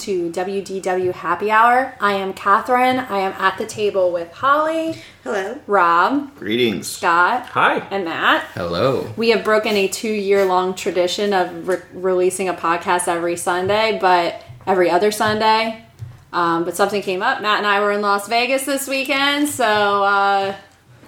[0.00, 1.94] to WDW Happy Hour.
[2.00, 2.98] I am Catherine.
[2.98, 5.58] I am at the table with Holly, Hello.
[5.66, 6.88] Rob, Greetings.
[6.88, 7.76] Scott, Hi.
[7.90, 8.44] and Matt.
[8.54, 9.12] Hello.
[9.16, 13.98] We have broken a two year long tradition of re- releasing a podcast every Sunday,
[14.00, 15.84] but every other Sunday.
[16.32, 17.42] Um, but something came up.
[17.42, 19.64] Matt and I were in Las Vegas this weekend, so
[20.04, 20.54] uh,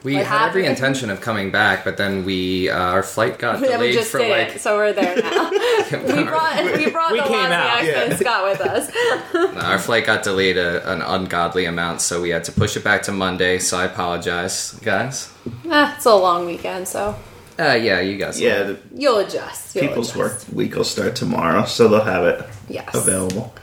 [0.03, 3.55] We What had every intention of coming back, but then we uh, our flight got
[3.63, 4.61] yeah, we delayed just for did like it.
[4.61, 5.52] So we're there now.
[5.93, 8.03] we brought we brought We the came Wozniaks out, yeah.
[8.05, 8.91] and Scott with us.
[9.65, 13.03] our flight got delayed a, an ungodly amount, so we had to push it back
[13.05, 13.59] to Monday.
[13.59, 15.33] So I apologize, guys.
[15.71, 17.15] Eh, it's a long weekend, so
[17.59, 18.41] Uh, yeah, you guys.
[18.41, 19.75] Yeah, the you'll adjust.
[19.75, 20.49] You'll people's adjust.
[20.49, 22.95] work week will start tomorrow, so they'll have it Yes.
[22.95, 23.55] available.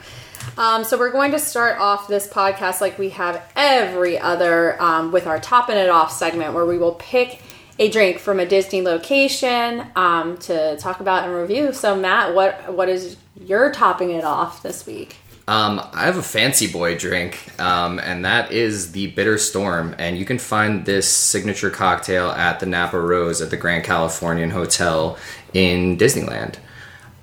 [0.56, 5.10] Um, so we're going to start off this podcast like we have every other um,
[5.12, 7.40] with our topping it off segment, where we will pick
[7.80, 11.72] a drink from a Disney location um, to talk about and review.
[11.72, 15.16] So Matt, what what is your topping it off this week?
[15.48, 19.96] Um, I have a fancy boy drink, um, and that is the Bitter Storm.
[19.98, 24.50] And you can find this signature cocktail at the Napa Rose at the Grand Californian
[24.50, 25.18] Hotel
[25.54, 26.56] in Disneyland.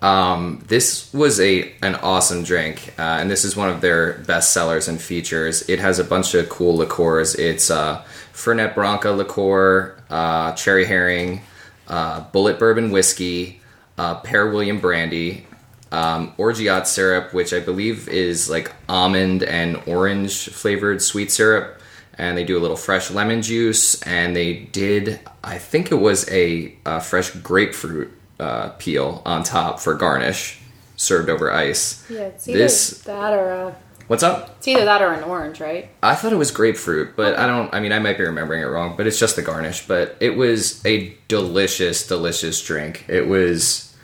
[0.01, 4.53] Um, this was a an awesome drink, uh, and this is one of their best
[4.53, 5.67] sellers and features.
[5.69, 7.35] It has a bunch of cool liqueurs.
[7.35, 8.03] It's uh,
[8.37, 11.41] Fernet Branca liqueur, uh, Cherry Heering,
[11.87, 13.59] uh, Bulleit Bourbon whiskey,
[13.97, 15.47] uh, Pear William brandy,
[15.91, 21.81] um, Orgeat syrup, which I believe is like almond and orange flavored sweet syrup,
[22.15, 26.29] and they do a little fresh lemon juice, and they did I think it was
[26.29, 30.59] a, uh fresh grapefruit uh, peel on top for garnish,
[30.95, 32.05] served over ice.
[32.07, 33.73] Yeah, it's either This that or uh,
[34.07, 34.55] what's up?
[34.57, 35.89] it's either that or an orange, right?
[36.01, 37.73] I thought it was grapefruit, but I don't.
[37.73, 39.87] I mean, I might be remembering it wrong, but it's just the garnish.
[39.87, 43.05] But it was a delicious, delicious drink.
[43.07, 43.95] It was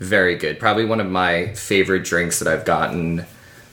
[0.00, 0.58] very good.
[0.58, 3.24] Probably one of my favorite drinks that I've gotten.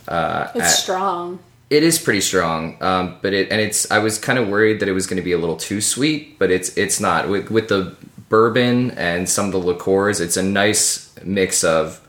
[0.07, 1.39] Uh, It's at- strong.
[1.69, 3.89] it is pretty strong, um, but it and it's.
[3.91, 6.37] I was kind of worried that it was going to be a little too sweet,
[6.39, 7.29] but it's it's not.
[7.29, 7.95] With with the
[8.29, 11.99] bourbon and some of the liqueurs, it's a nice mix of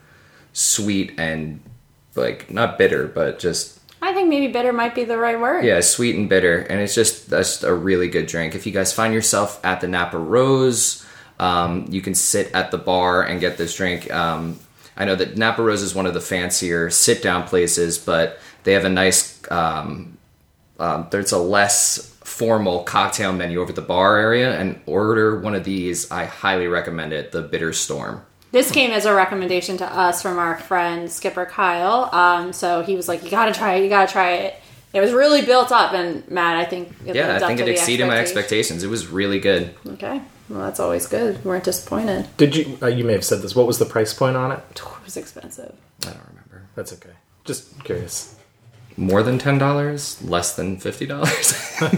[0.53, 1.61] sweet and
[2.15, 5.65] like not bitter, but just I think maybe bitter might be the right word.
[5.65, 8.55] yeah, sweet and bitter, and it's just that's a really good drink.
[8.55, 11.07] If you guys find yourself at the Napa Rose,
[11.39, 14.13] um, you can sit at the bar and get this drink.
[14.13, 14.59] Um,
[14.97, 18.73] I know that Napa Rose is one of the fancier sit down places, but they
[18.73, 19.41] have a nice.
[19.51, 20.19] Um,
[20.79, 25.65] um, there's a less formal cocktail menu over the bar area, and order one of
[25.65, 26.11] these.
[26.11, 27.31] I highly recommend it.
[27.31, 28.25] The Bitter Storm.
[28.53, 32.09] This came as a recommendation to us from our friend Skipper Kyle.
[32.15, 33.83] Um, so he was like, "You got to try it.
[33.83, 34.55] You got to try it."
[34.93, 37.71] It was really built up, and Matt, I think it Yeah, I think it the
[37.73, 38.83] exceeded my expectations.
[38.83, 38.83] expectations.
[38.85, 39.75] It was really good.
[39.95, 40.21] Okay,
[40.51, 41.43] well that's always good.
[41.43, 42.29] We weren't disappointed.
[42.37, 42.77] Did you?
[42.83, 43.57] Uh, you may have said this.
[43.57, 44.61] What was the price point on it?
[45.03, 45.75] It was expensive.
[46.03, 46.69] I don't remember.
[46.77, 47.11] That's okay.
[47.45, 48.37] Just curious.
[48.99, 51.55] More than ten dollars, less than fifty dollars.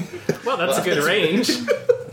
[0.45, 1.51] Well, that's a good range.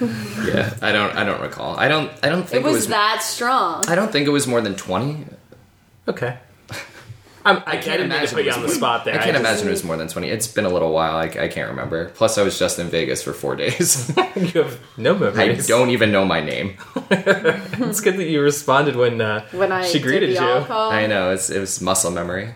[0.44, 1.14] Yeah, I don't.
[1.16, 1.76] I don't recall.
[1.76, 2.10] I don't.
[2.22, 2.88] I don't It think was, it was.
[2.88, 3.84] that strong.
[3.88, 5.24] I don't think it was more than twenty.
[6.08, 6.36] Okay.
[7.46, 9.14] I'm, I, can't can't imagine imagine put you on the spot there.
[9.14, 10.28] I can't just- imagine it was more than twenty.
[10.28, 11.16] It's been a little while.
[11.16, 12.08] I, I can't remember.
[12.10, 14.08] Plus, I was just in Vegas for four days.
[14.34, 15.70] You have no memories.
[15.70, 16.76] I don't even know my name.
[17.10, 20.38] It's good that you responded when uh, when I she greeted you.
[20.38, 20.90] alcohol.
[20.90, 22.54] I know it's it was muscle memory.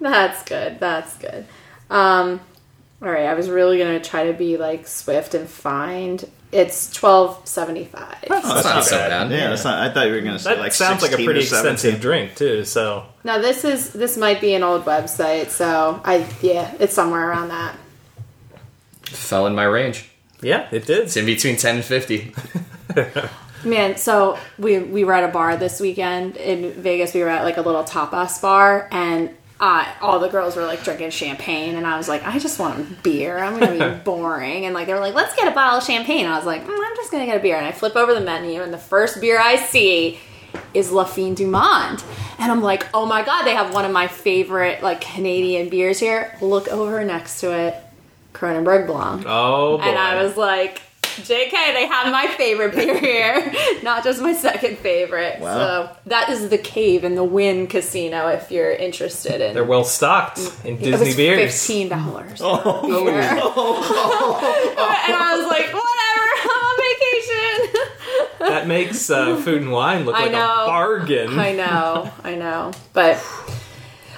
[0.00, 0.80] That's good.
[0.80, 1.46] That's good.
[1.88, 2.40] Um,
[3.02, 6.24] all right, I was really gonna try to be like swift and find.
[6.52, 8.16] It's twelve seventy five.
[8.22, 9.08] It's not not so bad.
[9.08, 9.30] bad.
[9.32, 9.78] Yeah, that's not.
[9.78, 11.72] I thought you were going to say That like sounds like a pretty or 17.
[11.72, 12.64] expensive drink too.
[12.66, 17.26] So Now this is this might be an old website, so I yeah, it's somewhere
[17.30, 17.74] around that.
[19.04, 20.10] Fell in my range.
[20.42, 21.04] yeah, it did.
[21.04, 22.34] It's in between ten and fifty.
[23.64, 27.14] Man, so we we were at a bar this weekend in Vegas.
[27.14, 29.30] We were at like a little tapas bar, and
[29.62, 33.00] uh, all the girls were like drinking champagne, and I was like, I just want
[33.04, 33.38] beer.
[33.38, 36.24] I'm gonna be boring, and like they were like, let's get a bottle of champagne.
[36.24, 38.12] And I was like, mm, I'm just gonna get a beer, and I flip over
[38.12, 40.18] the menu, and the first beer I see
[40.74, 42.02] is La Fin du Monde,
[42.40, 46.00] and I'm like, oh my god, they have one of my favorite like Canadian beers
[46.00, 46.36] here.
[46.40, 47.76] Look over next to it,
[48.32, 49.22] Kronenbourg Blanc.
[49.28, 49.84] Oh boy.
[49.84, 50.82] And I was like,
[51.16, 55.40] JK, they have my favorite beer here, not just my second favorite.
[55.40, 55.54] Wow.
[55.54, 59.54] So that is the Cave in the Wynn Casino if you're interested in.
[59.54, 61.52] They're well stocked in it Disney was beers.
[61.52, 62.40] fifteen dollars.
[62.42, 62.56] Oh,
[65.06, 68.48] and I was like, whatever, I'm on vacation.
[68.48, 70.38] That makes uh, food and wine look I like know.
[70.64, 71.38] a bargain.
[71.38, 73.22] I know, I know, but.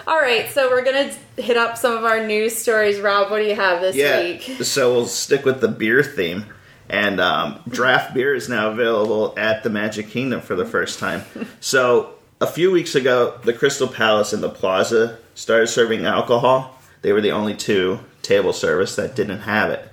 [0.06, 3.00] All right, so we're gonna hit up some of our news stories.
[3.00, 4.20] Rob, what do you have this Yeah.
[4.22, 4.42] week?
[4.62, 6.44] So we'll stick with the beer theme.
[6.88, 11.22] And um, draft beer is now available at the Magic Kingdom for the first time.
[11.60, 16.78] So a few weeks ago, the Crystal Palace and the Plaza started serving alcohol.
[17.02, 19.88] They were the only two table service that didn't have it.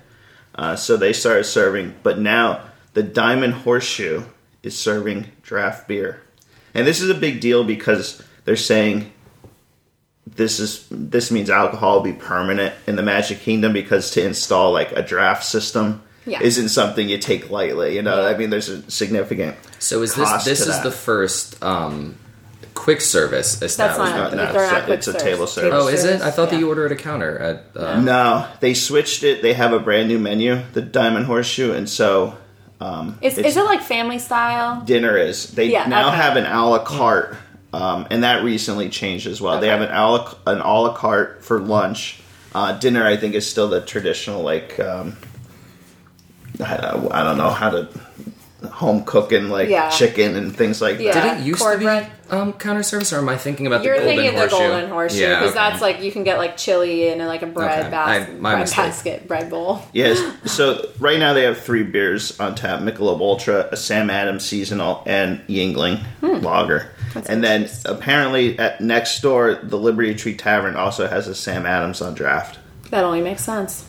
[0.54, 2.62] Uh, so they started serving, but now
[2.92, 4.24] the Diamond Horseshoe
[4.62, 6.22] is serving draft beer.
[6.74, 9.12] And this is a big deal because they're saying
[10.26, 14.72] this is this means alcohol will be permanent in the Magic Kingdom because to install
[14.72, 16.40] like a draft system Yeah.
[16.42, 17.96] isn't something you take lightly.
[17.96, 20.84] You know, I mean, there's a significant So is this cost this is that.
[20.84, 22.16] the first um,
[22.74, 24.16] quick service establishment?
[24.16, 25.72] not- No, no, it's, not a, quick it's a table service.
[25.74, 26.20] Oh, is it?
[26.22, 27.64] I thought that you ordered at a counter at.
[27.76, 29.42] Uh, No, they switched it.
[29.42, 32.36] They have a brand new menu, the Diamond Horseshoe, and so
[32.80, 34.80] um, Is, is it like family style?
[34.84, 35.50] dinner is.
[35.52, 36.16] They Yeah, now okay.
[36.16, 37.36] have an a la carte,
[37.72, 39.60] um, and that recently changed as well.
[39.60, 42.20] They have an a la, an a la carte for lunch.
[42.54, 45.16] Uh, dinner, I think, is still the traditional like um,
[46.60, 47.88] I, I don't know how to
[48.70, 49.88] home cooking like Yeah.
[49.90, 51.12] chicken and things like Yeah.
[51.14, 51.38] that.
[51.38, 52.06] Did it used to be cornbread.
[52.30, 54.70] um, counter service, or am I thinking about You're the golden thinking of the horseshoe?
[54.72, 55.58] golden horseshoe Yeah, because okay.
[55.58, 57.90] that's like you can get like chili in like a bread, Okay.
[57.90, 58.76] bas- I- my bread mistake.
[58.76, 59.82] basket, bread bowl.
[59.92, 60.22] Yes.
[60.46, 65.02] So right now they have three beers on tap: Michelob Ultra, a Sam Adams Seasonal,
[65.06, 66.92] and Yuengling Lager.
[67.28, 72.00] and then apparently at next door, the Liberty Tree Tavern also has a Sam Adams
[72.00, 72.58] on draft.
[72.90, 73.84] That only makes sense.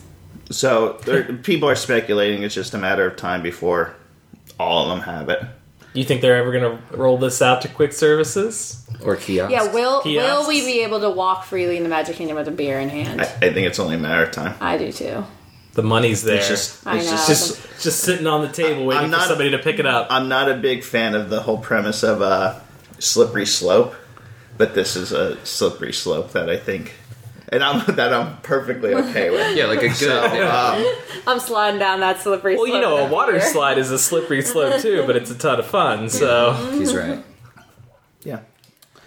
[0.50, 3.94] So there, people are speculating it's just a matter of time before
[4.58, 5.40] all of them have it.
[5.40, 8.84] Do you think they're ever going to roll this out to quick services?
[9.02, 9.52] or kiosks.
[9.52, 12.52] Yeah, will will we be able to walk freely in the Magic Kingdom with a
[12.52, 13.20] beer in hand?
[13.20, 14.56] I, I think it's only a matter of time.
[14.60, 15.24] I do too.
[15.74, 16.36] The money's there.
[16.36, 17.02] It's just, I know.
[17.02, 20.06] just, just, just sitting on the table waiting I'm for somebody to pick it up.
[20.08, 22.62] I'm not a big fan of the whole premise of a
[23.00, 23.94] slippery slope,
[24.56, 26.94] but this is a slippery slope that I think,
[27.48, 29.56] and I'm that I'm perfectly okay with.
[29.56, 29.96] yeah, like a good.
[29.96, 30.74] So, yeah.
[30.76, 30.94] um,
[31.26, 32.56] I'm sliding down that slippery.
[32.56, 33.40] well, you know, a water beer.
[33.40, 36.08] slide is a slippery slope too, but it's a ton of fun.
[36.08, 37.22] So He's right.
[38.22, 38.40] yeah.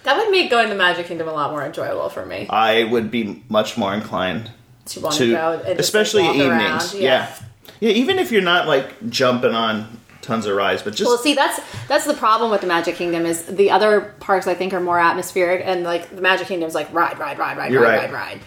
[0.04, 2.48] That would make going to Magic Kingdom a lot more enjoyable for me.
[2.50, 4.50] I would be much more inclined
[4.86, 6.94] To want to, to, go, and just, like, especially walk evenings.
[6.94, 7.04] around.
[7.04, 7.36] Yeah.
[7.82, 11.34] yeah, Even if you're not like jumping on tons of rides, but just Well, see,
[11.34, 14.80] that's that's the problem with the Magic Kingdom is the other parks I think are
[14.80, 18.12] more atmospheric, and like the Magic Kingdom is like ride, ride, ride, ride, You're ride,
[18.12, 18.12] right.
[18.12, 18.40] ride, ride.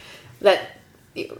[0.42, 0.60] That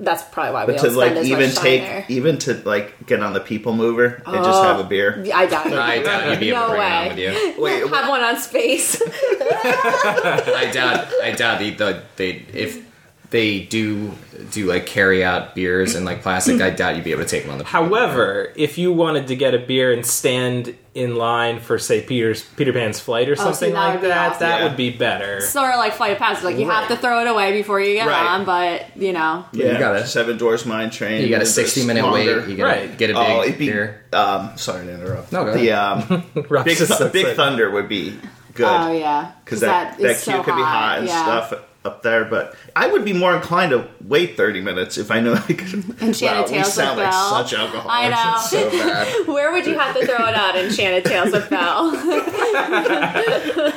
[0.01, 2.05] that's probably why we but don't to spend like as even much time take there.
[2.09, 5.25] even to like get on the people mover and just have a beer.
[5.33, 5.75] I doubt it.
[5.75, 7.09] I doubt you'd be able No to bring it on way.
[7.09, 7.63] with you.
[7.63, 9.01] Wait, Have one on space.
[9.01, 11.09] I doubt.
[11.23, 12.90] I doubt they, the, they if
[13.31, 14.13] they do
[14.51, 16.61] do like carry out beers and like plastic.
[16.61, 17.65] I doubt you'd be able to take them on the.
[17.65, 22.43] However, if you wanted to get a beer and stand in line for, say, Peter's
[22.43, 24.41] Peter Pan's flight or Oh, see, something that like would be that, awesome.
[24.41, 24.65] that Yeah.
[24.67, 25.41] would be better.
[25.43, 26.43] sort of like flight of passage.
[26.43, 28.27] Like you have to throw it away before you get Right.
[28.27, 29.45] on, but you know.
[29.53, 31.23] Yeah, You gotta- Seven Dwarfs Mine Train.
[31.23, 32.41] You got a it's sixty minute longer.
[32.41, 32.49] wait.
[32.49, 32.99] You gotta Right.
[32.99, 33.67] get a big Oh, it'd be.
[33.71, 34.03] beer.
[34.13, 35.31] Um, sorry to interrupt.
[35.31, 37.37] No, go the um, Rob's big, just so Big excited.
[37.37, 38.19] Thunder would be
[38.55, 38.67] good.
[38.67, 41.23] Oh yeah, because that that, is queue so could be hot and yeah.
[41.23, 41.55] stuff
[41.85, 42.25] up there.
[42.25, 45.85] But I would be more inclined to wait thirty minutes if I know I could.
[46.03, 47.31] Enchanted wow, we Tales sound with like Belle.
[47.45, 47.87] such alcoholics.
[47.89, 48.35] I know.
[48.37, 49.27] It's so bad.
[49.29, 50.57] Where would you have to throw it out?
[50.57, 51.93] Enchanted Tales with Belle.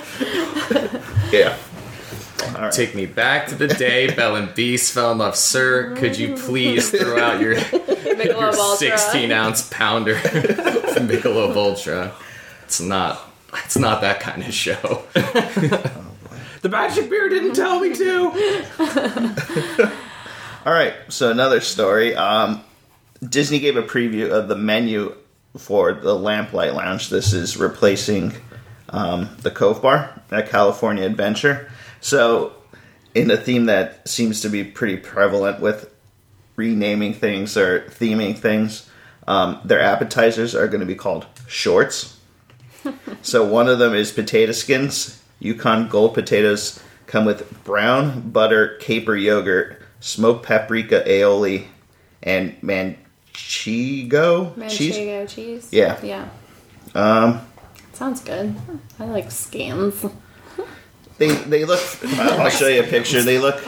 [1.31, 1.57] Yeah.
[2.49, 2.71] All right.
[2.71, 5.95] Take me back to the day Belle and Beast fell in love, sir.
[5.95, 12.13] Could you please throw out your, your sixteen ounce pounder from Michelob Ultra?
[12.65, 13.19] It's not.
[13.65, 15.03] It's not that kind of show.
[16.63, 18.71] The magic beer didn't tell me to.
[20.65, 20.93] All right.
[21.09, 22.15] So another story.
[22.15, 22.63] Um,
[23.21, 25.13] Disney gave a preview of the menu
[25.57, 27.09] for the Lamplight Lounge.
[27.09, 28.31] This is replacing
[28.87, 31.69] um, the Cove Bar at California Adventure.
[31.99, 32.53] So,
[33.13, 35.93] in a theme that seems to be pretty prevalent with
[36.55, 38.89] renaming things or theming things,
[39.27, 42.21] um, their appetizers are going to be called shorts.
[43.21, 45.22] so one of them is potato skins.
[45.43, 51.65] Yukon Gold potatoes come with brown butter caper yogurt, smoked paprika aioli,
[52.21, 52.95] and manchego
[53.33, 54.95] cheese.
[54.95, 55.69] Manchego cheese.
[55.71, 55.99] Yeah.
[56.03, 56.29] Yeah.
[56.95, 57.41] Um,
[57.93, 58.55] Sounds good.
[58.99, 60.05] I like skins.
[61.17, 61.81] they they look.
[62.17, 63.21] I'll show you a picture.
[63.21, 63.61] They look.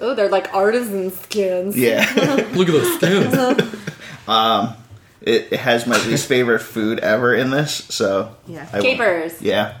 [0.00, 1.76] Oh, they're like artisan skins.
[1.76, 2.00] Yeah.
[2.54, 3.34] Look at those skins.
[5.20, 7.74] it, it has my least favorite food ever in this.
[7.74, 8.66] So Yeah.
[8.72, 9.42] I won't- Capers.
[9.42, 9.76] Yeah.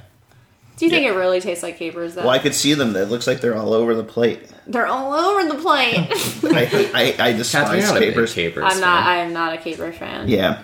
[0.80, 2.22] Do you think it really tastes like capers though?
[2.22, 2.96] Well, I could see them.
[2.96, 4.50] It looks like they're all over the plate.
[4.66, 5.94] They're all over the plate.
[6.44, 8.34] I I, I Catherine, despise you're not a big capers.
[8.34, 8.64] capers.
[8.66, 9.04] I'm not.
[9.04, 9.26] fan.
[9.26, 10.28] I'm not a caper fan.
[10.28, 10.62] Yeah.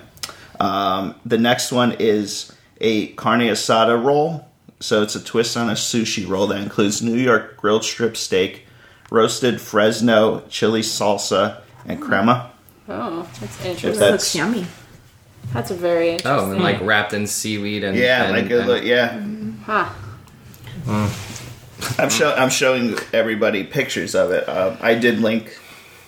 [0.58, 4.48] Um, the next one is a carne asada roll.
[4.80, 8.66] So it's a twist on a sushi roll that includes New York grilled strip steak,
[9.10, 12.52] roasted Fresno chili salsa, and crema.
[12.88, 14.00] Oh, that's If interesting.
[14.00, 14.66] that- looks yummy.
[15.52, 16.48] That's a very interesting.
[16.48, 19.20] Oh, and like wrapped in seaweed and Yeah, and, like a, and- yeah.
[19.64, 19.88] Huh.
[20.88, 24.48] I'm show I'm showing everybody pictures of it.
[24.48, 25.58] Um, I did link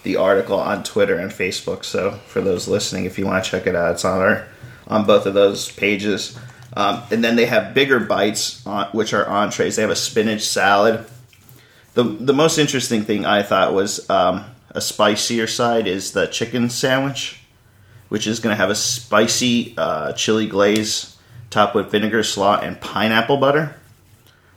[0.04, 3.66] the article on Twitter and Facebook, so for those listening, if you want to check
[3.66, 4.46] it out, it's on our
[4.86, 6.38] on both of those pages.
[6.74, 9.76] Um, and then they have bigger bites, on, which are entrees.
[9.76, 11.04] They have a spinach salad.
[11.94, 16.70] the The most interesting thing I thought was um, a spicier side is the chicken
[16.70, 17.40] sandwich,
[18.08, 21.16] which is going to have a spicy uh, chili glaze
[21.50, 23.74] topped with vinegar, slaw, and pineapple butter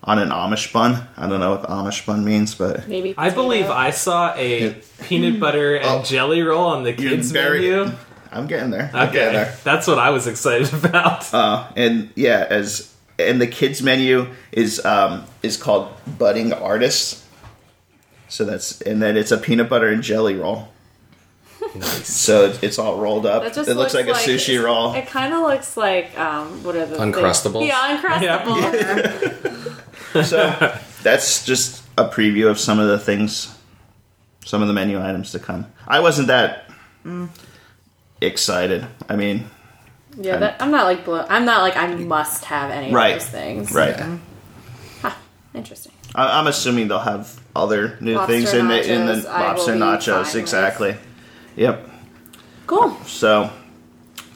[0.03, 1.07] on an Amish bun.
[1.15, 3.69] I don't know what the Amish bun means, but Maybe I believe.
[3.69, 6.03] I saw a peanut butter and Oh.
[6.03, 7.91] jelly roll on the You're kids very- menu.
[8.33, 8.89] I'm getting there.
[8.93, 9.57] I'm getting Okay, there.
[9.65, 11.31] that's what I was excited about.
[11.33, 17.25] Uh, and yeah, as and the kids menu is um, is called budding artists.
[18.29, 20.69] So that's and then it's a peanut butter and jelly roll.
[21.75, 22.07] nice.
[22.07, 23.43] So it's, it's all rolled up.
[23.43, 24.93] That just it looks, like, a sushi roll.
[24.93, 27.15] It kind of looks like um, what are the things?
[27.15, 27.67] Uncrustables?
[27.67, 29.77] Yeah, uncrustables.
[30.23, 33.55] so that's just a preview of some of the things,
[34.45, 35.67] some of the menu items to come.
[35.87, 36.69] I wasn't that
[38.21, 38.85] excited.
[39.09, 39.45] I mean,
[40.17, 43.15] yeah, that, I'm not like I'm not like I must have any Right.
[43.15, 43.71] of those things.
[43.71, 43.95] right.
[45.01, 45.13] Huh,
[45.53, 45.91] interesting.
[46.13, 49.73] I- I'm assuming they'll have other new Lobster things in the in the nachos, lobster
[49.73, 50.23] nachos.
[50.25, 50.35] with.
[50.35, 50.95] Exactly.
[51.55, 51.89] Yep.
[52.67, 52.97] Cool.
[53.05, 53.49] So,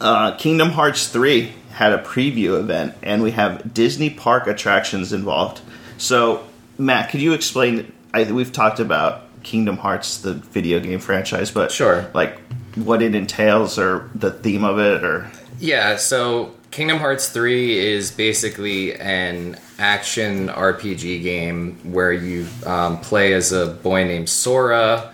[0.01, 5.59] uh, Kingdom Hearts 3 had a preview event, and we have Disney park attractions involved.
[5.97, 6.43] So,
[6.77, 7.91] Matt, could you explain?
[8.13, 12.09] I, we've talked about Kingdom Hearts, the video game franchise, but Sure.
[12.13, 12.39] like
[12.75, 15.29] what it entails or the theme of it, or
[15.59, 23.33] Yeah, so Kingdom Hearts 3 is basically an action RPG game where you um, play
[23.33, 25.13] as a boy named Sora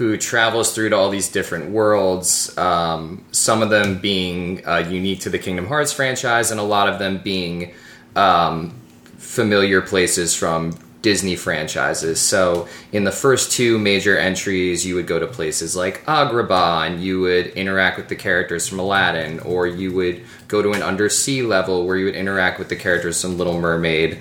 [0.00, 5.20] who travels through to all these different worlds, um, some of them being uh, unique
[5.20, 7.74] to the Kingdom Hearts franchise, and a lot of them being
[8.16, 8.74] um,
[9.18, 12.18] familiar places from Disney franchises.
[12.18, 17.04] So, in the first two major entries, you would go to places like Agrabah and
[17.04, 21.42] you would interact with the characters from Aladdin, or you would go to an undersea
[21.42, 24.18] level where you would interact with the characters from Little Mermaid.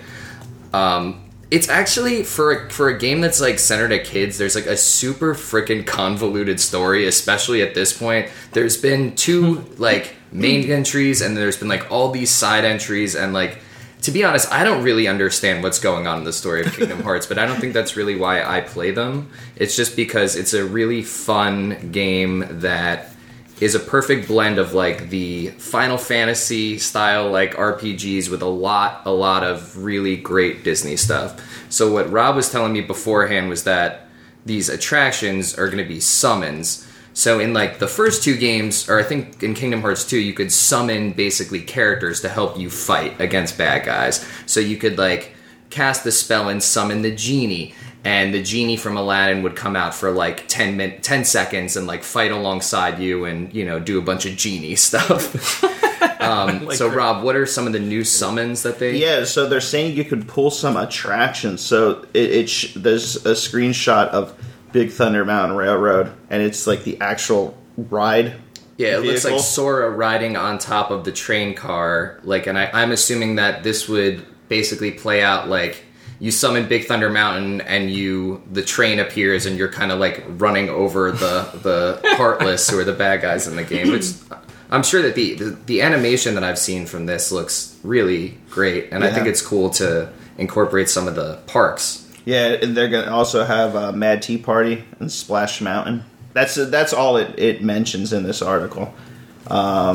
[0.74, 4.38] Um, it's actually for a, for a game that's like centered at kids.
[4.38, 8.30] There's like a super freaking convoluted story, especially at this point.
[8.52, 9.82] There's been two hmm.
[9.82, 13.60] like main entries, and there's been like all these side entries, and like
[14.04, 17.04] to be honest, I don't really understand what's going on in the story of Kingdom
[17.04, 19.30] Hearts, but I don't think that's really why I play them.
[19.58, 23.14] It's just because it's a really fun game that
[23.60, 29.02] is a perfect blend of like the Final Fantasy style like RPGs with a lot
[29.06, 31.40] a lot of really great Disney stuff.
[31.70, 34.08] So what Rob was telling me beforehand was that
[34.46, 36.88] these attractions are going to be summons.
[37.14, 40.34] So in like the first two games or I think in Kingdom Hearts 2 you
[40.34, 44.26] could summon basically characters to help you fight against bad guys.
[44.46, 45.34] So you could like
[45.70, 47.74] cast the spell and summon the genie
[48.06, 51.86] and the genie from aladdin would come out for like 10 min- 10 seconds and
[51.88, 55.64] like fight alongside you and you know do a bunch of genie stuff
[56.22, 59.24] um, Like so cra- rob what are some of the new summons that they yeah.
[59.26, 61.62] So they're saying you could pull some attractions.
[61.62, 64.34] So it, it sh- there's a screenshot of
[64.72, 68.36] Big Thunder Mountain Railroad, and it's like the actual ride.
[68.78, 72.70] yeah it looks like sora riding on top of the train car like and I,
[72.74, 75.84] i'm assuming that this would basically play out like
[76.20, 80.24] you summon Big Thunder Mountain and you the train appears and you're kind of like
[80.28, 83.92] running over the the heartless who are the bad guys in the game.
[83.92, 84.12] Which
[84.72, 88.90] I'm sure that the, the the animation that I've seen from this looks really great,
[88.92, 92.06] and I think it's cool to incorporate some of the parks.
[92.26, 96.04] Yeah, and they're gonna also have uh, Mad Tea Party and Splash Mountain.
[96.34, 98.94] That's that's all it, it mentions in this article.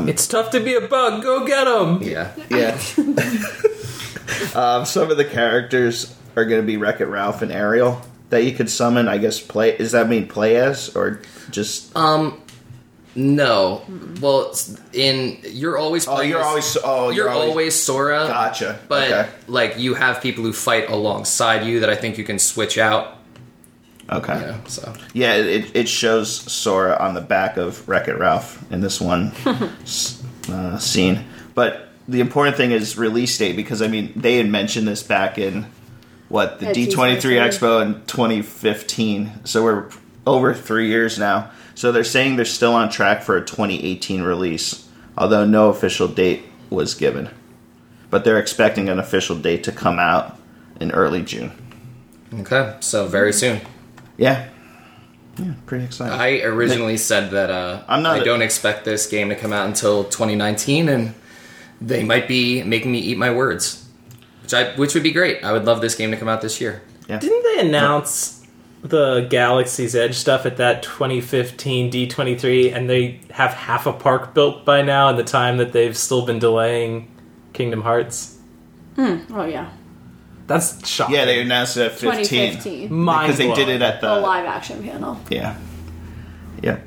[0.08, 1.22] It's tough to be a bug.
[1.22, 2.02] Go get them.
[2.02, 2.78] Yeah, Yeah.
[4.56, 8.00] um, some of the characters are going to be Wreck It Ralph and Ariel
[8.30, 9.08] that you could summon.
[9.08, 9.76] I guess play.
[9.76, 11.96] Does that mean play as or just?
[11.96, 12.40] Um,
[13.16, 13.84] no,
[14.20, 14.54] well,
[14.92, 16.76] in you're always oh, you're as- always.
[16.82, 18.26] Oh, you're, always, Sora.
[18.26, 18.80] Gotcha.
[18.88, 19.30] But okay.
[19.46, 23.18] like you have people who fight alongside you that I think you can switch out.
[24.10, 24.38] Okay.
[24.38, 28.62] You know, so Yeah, it, it shows Sora on the back of Wreck It Ralph
[28.70, 29.32] in this one
[30.48, 31.24] uh, scene.
[31.54, 35.38] But the important thing is release date because I mean they had mentioned this back
[35.38, 35.66] in
[36.28, 39.32] what the D twenty three Expo in twenty fifteen.
[39.44, 39.88] So we're
[40.26, 41.50] over three years now.
[41.74, 46.08] So they're saying they're still on track for a twenty eighteen release, although no official
[46.08, 47.28] date was given.
[48.10, 50.38] But they're expecting an official date to come out
[50.80, 51.52] in early June.
[52.40, 53.60] okay, so very soon.
[54.16, 54.48] Yeah.
[55.36, 56.14] Yeah, pretty excited.
[56.14, 59.52] I originally said that uh, I'm not I a- don't expect this game to come
[59.52, 61.12] out until 2019, and
[61.86, 63.86] they might be making me eat my words.
[64.42, 65.42] which I which would be great.
[65.44, 66.82] I would love this game to come out this year.
[67.06, 68.46] Didn't they announce
[68.82, 74.64] the Galaxy's Edge stuff at that 2015 D23 and they have half a park built
[74.64, 77.10] by now in the time that they've still been delaying
[77.52, 78.38] Kingdom Hearts?
[78.96, 79.16] Hmm.
[79.32, 79.70] Oh yeah,
[80.46, 81.14] That's shocking.
[81.16, 82.24] Yeah, they announced it at 15.
[82.24, 84.20] 2015, Mind Because they did it at the the.
[84.20, 85.20] live action panel.
[85.30, 85.56] Yeah.
[86.62, 86.78] Yeah.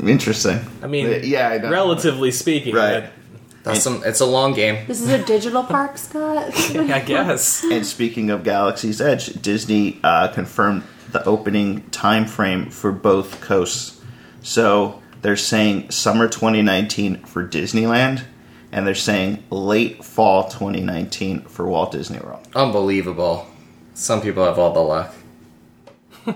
[0.00, 0.60] Interesting.
[0.82, 1.70] I mean, yeah, I know.
[1.70, 3.04] relatively speaking, Right.
[3.64, 4.02] That's some.
[4.04, 4.86] It's a long game.
[4.88, 6.52] This is a digital park, Scott.
[6.74, 7.62] but- I guess.
[7.64, 14.00] And speaking of Galaxy's Edge, Disney uh, confirmed the opening time frame for both coasts.
[14.42, 18.24] So they're saying summer 2019 for Disneyland,
[18.72, 22.48] and they're saying late fall 2019 for Walt Disney World.
[22.56, 23.46] Unbelievable.
[23.94, 25.14] Some people have all the luck.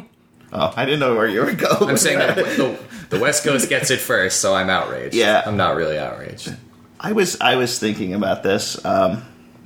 [0.52, 1.90] Oh, I didn't know where you were going.
[1.90, 2.78] I'm saying that the,
[3.11, 5.14] the West Coast gets it first, so I'm outraged.
[5.14, 5.42] Yeah.
[5.45, 6.54] I'm not really outraged.
[7.00, 8.83] I was I was thinking about this.
[8.85, 9.23] Um,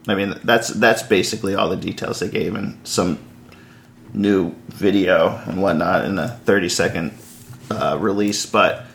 [0.09, 3.19] I mean, that's that's basically all the details they gave in some
[4.13, 7.13] new video and whatnot in a 30 second
[7.71, 8.47] uh, release.
[8.47, 8.87] But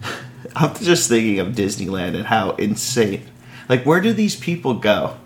[0.56, 3.22] I'm just thinking of Disneyland and how insane.
[3.68, 5.16] Like, where do these people go?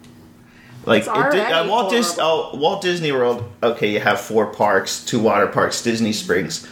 [0.87, 3.49] Like it did- uh, Walt, Dis- oh, Walt Disney World.
[3.63, 6.67] Okay, you have four parks, two water parks, Disney Springs.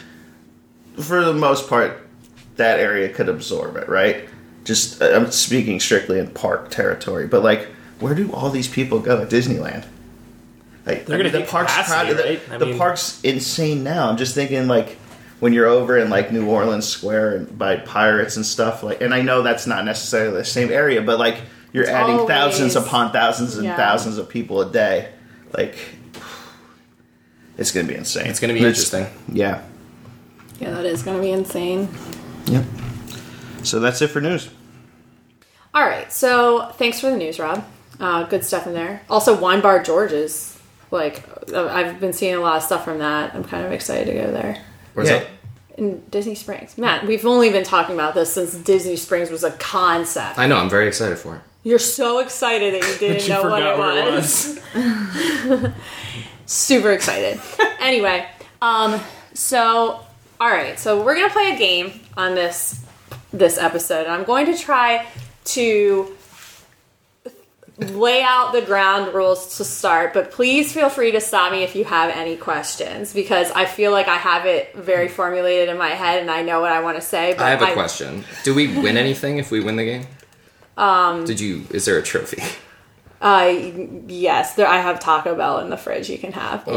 [0.98, 2.08] For the most part,
[2.56, 4.28] that area could absorb it, right?
[4.68, 7.68] Just uh, I'm speaking strictly in park territory, but like,
[8.00, 9.86] where do all these people go at Disneyland?
[10.84, 12.24] Like, They're gonna the park's capacity, crowded.
[12.42, 12.48] right?
[12.60, 14.10] The, I the park's insane now.
[14.10, 14.98] I'm just thinking like
[15.40, 18.82] when you're over in like New Orleans Square and by Pirates and stuff.
[18.82, 21.38] Like, and I know that's not necessarily the same area, but like
[21.72, 23.74] you're It's adding always- thousands upon thousands and Yeah.
[23.76, 25.08] thousands of people a day.
[25.56, 25.76] Like,
[27.56, 28.26] it's gonna be insane.
[28.26, 29.06] It's going to be interesting.
[29.32, 29.62] Yeah.
[30.60, 31.88] yeah, that is going to be insane.
[32.46, 32.64] Yep.
[33.64, 34.48] So that's it for news.
[35.78, 37.64] All right, so thanks for the news, Rob.
[38.00, 39.00] Uh, good stuff in there.
[39.08, 40.58] Also, Wine Bar George's.
[40.90, 43.32] Like, uh, I've been seeing a lot of stuff from that.
[43.32, 44.60] I'm kind of excited to go there.
[44.94, 45.18] Where's Yeah.
[45.20, 45.26] that?
[45.76, 46.76] In Disney Springs.
[46.76, 50.36] Matt, we've only been talking about this since Disney Springs was a concept.
[50.36, 50.56] I know.
[50.56, 51.42] I'm very excited for it.
[51.62, 54.58] You're so excited that you didn't You know what forgot it where was.
[54.74, 55.72] it was.
[56.46, 57.40] Super excited.
[57.80, 58.26] anyway,
[58.60, 59.00] um,
[59.32, 60.00] so
[60.40, 62.84] all right, so we're gonna play a game on this
[63.32, 64.08] this episode.
[64.08, 65.06] I'm going to try
[65.54, 66.14] to
[67.78, 71.76] lay out the ground rules to start, but please feel free to stop me if
[71.76, 75.90] you have any questions because I feel like I have it very formulated in my
[75.90, 77.34] head and I know what I want to say.
[77.34, 78.24] But I have a question.
[78.42, 80.06] Do we win anything if we win the game?
[80.78, 81.24] Um.
[81.24, 81.66] Did you?
[81.72, 82.40] Is there a trophy?
[83.20, 83.52] Uh,
[84.06, 86.08] yes, there, I have Taco Bell in the fridge.
[86.08, 86.64] You can have.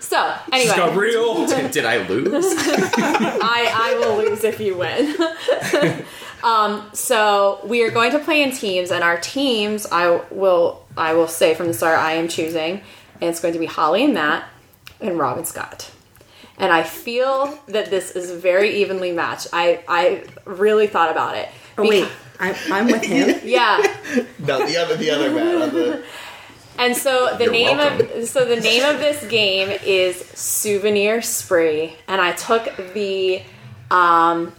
[0.00, 1.46] So It's got anyway, real.
[1.70, 2.44] Did I lose?
[2.58, 5.14] I I will lose if you win.
[6.42, 11.14] um, so we are going to play in teams, and our teams I will I
[11.14, 12.82] will say from the start I am choosing,
[13.20, 14.44] and it's going to be Holly and Matt
[15.00, 15.90] and Rob and Scott.
[16.58, 19.48] And I feel that this is very evenly matched.
[19.52, 21.48] I I really thought about it.
[21.78, 22.08] Oh wait,
[22.40, 23.40] I, I'm with him.
[23.44, 23.82] Yeah.
[24.38, 26.04] No, the other the other man on the
[26.78, 28.22] And so the You're name welcome.
[28.22, 33.42] of so the name of this game is Souvenir Spree, and I took the
[33.90, 34.52] um,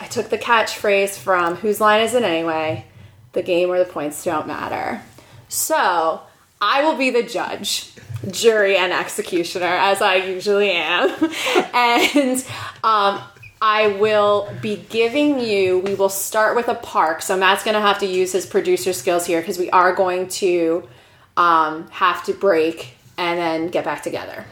[0.00, 2.84] I took the catchphrase from Whose Line Is It Anyway?
[3.32, 5.00] The game where the points don't matter.
[5.48, 6.20] So
[6.60, 7.92] I will be the judge,
[8.30, 11.08] jury, and executioner as I usually am,
[11.74, 12.44] and
[12.84, 13.20] um,
[13.62, 15.78] I will be giving you.
[15.78, 17.22] We will start with a park.
[17.22, 20.26] So Matt's going to have to use his producer skills here because we are going
[20.28, 20.88] to
[21.36, 24.44] um, have to break and then get back together.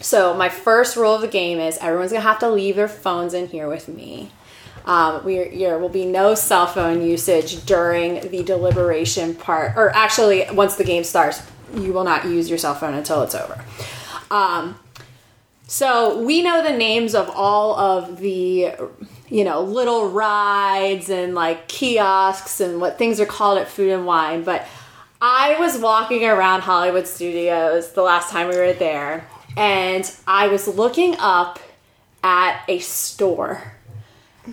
[0.00, 3.34] So my first rule of the game is everyone's gonna have to leave their phones
[3.34, 4.30] in here with me.
[4.84, 10.76] Um, there will be no cell phone usage during the deliberation part, or actually, once
[10.76, 11.42] the game starts,
[11.74, 13.64] you will not use your cell phone until it's over.
[14.30, 14.78] Um,
[15.66, 18.72] so we know the names of all of the,
[19.28, 24.06] you know, little rides and like kiosks and what things are called at Food and
[24.06, 24.66] Wine, but
[25.20, 29.26] I was walking around Hollywood Studios the last time we were there,
[29.56, 31.58] and I was looking up
[32.22, 33.72] at a store.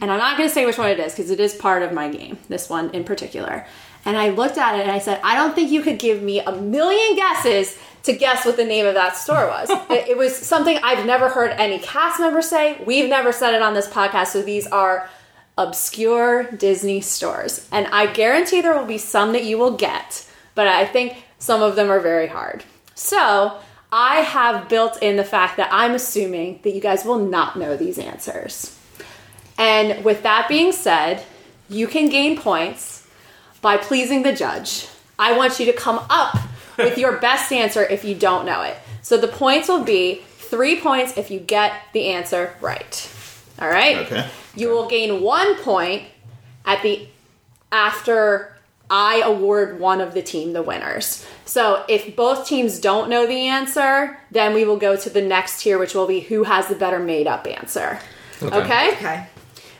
[0.02, 1.91] And I'm not going to say which one it is because it is part of
[1.91, 3.65] my game, this one in particular.
[4.06, 6.39] And I looked at it and I said, I don't think you could give me
[6.39, 9.70] a million guesses to guess what the name of that store was.
[9.89, 12.82] it, it was something I've never heard any cast member say.
[12.86, 14.28] We've never said it on this podcast.
[14.28, 15.10] So these are
[15.58, 17.68] obscure Disney stores.
[17.72, 21.62] And I guarantee there will be some that you will get, but I think some
[21.62, 22.63] of them are very hard.
[22.96, 23.58] So
[23.92, 27.78] I have built in the fact that I'm assuming that you guys will not know
[27.78, 28.78] these answers.
[29.58, 31.24] And with that being said,
[31.70, 33.08] you can gain points
[33.62, 34.88] by pleasing the judge.
[35.18, 36.38] I want you to come up
[36.78, 38.78] with your best answer if you don't know it.
[39.02, 43.10] So the points will be three points if you get the answer right.
[43.60, 43.98] All right.
[43.98, 44.28] Okay.
[44.56, 46.04] You will gain one point
[46.66, 47.08] at the
[47.72, 48.56] after
[48.90, 51.26] I award one of the team the winners.
[51.46, 55.62] So if both teams don't know the answer, then we will go to the next
[55.62, 58.00] tier, which will be who has the better made up answer.
[58.42, 58.92] Okay.
[58.94, 59.28] Okay.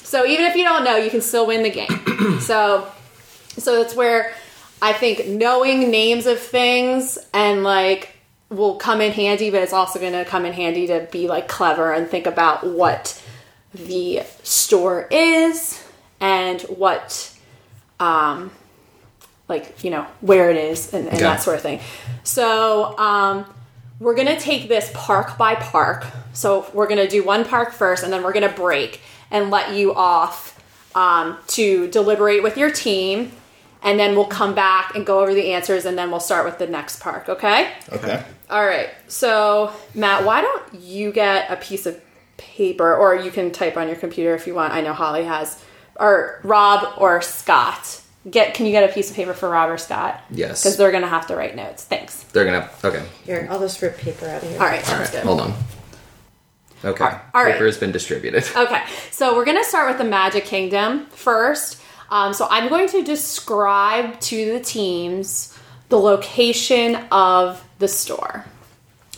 [0.04, 2.40] So even if you don't know, you can still win the game.
[2.40, 2.88] so
[3.58, 4.34] so that's where
[4.84, 8.10] I think knowing names of things and like
[8.50, 11.48] will come in handy, but it's also going to come in handy to be like
[11.48, 13.20] clever and think about what
[13.74, 15.82] the store is
[16.20, 17.36] and what
[18.00, 18.52] um
[19.48, 21.24] like you know where it is and, and Okay.
[21.24, 21.80] that sort of thing.
[22.24, 23.46] So um
[24.00, 26.06] we're gonna take this park by park.
[26.34, 29.00] So we're gonna do one park first, and then we're gonna break
[29.32, 30.60] and let you off
[30.94, 33.32] um, to deliberate with your team,
[33.84, 36.58] and then we'll come back and go over the answers, and then we'll start with
[36.58, 37.30] the next park.
[37.30, 37.72] Okay?
[37.92, 38.24] Okay.
[38.50, 38.90] All right.
[39.08, 42.02] So Matt, why don't you get a piece of
[42.38, 44.74] paper, or you can type on your computer if you want.
[44.74, 45.64] I know Holly has,
[45.96, 48.02] or Rob or Scott.
[48.30, 50.22] Get can you get a piece of paper for Rob or Scott?
[50.30, 50.64] Yes.
[50.64, 51.84] Because they're gonna have to write notes.
[51.84, 52.24] Thanks.
[52.24, 52.70] They're gonna.
[52.84, 53.06] Okay.
[53.26, 54.60] Here, I'll just rip paper out of here.
[54.60, 54.80] All right.
[54.80, 55.24] All Sounds good.
[55.24, 55.54] Hold on.
[56.86, 57.04] Okay.
[57.04, 57.54] All right.
[57.54, 58.44] Paper has been distributed.
[58.56, 61.82] Okay, so we're gonna start with the Magic Kingdom first.
[62.14, 65.58] Um, so I'm going to describe to the teams
[65.90, 68.46] the location of the store,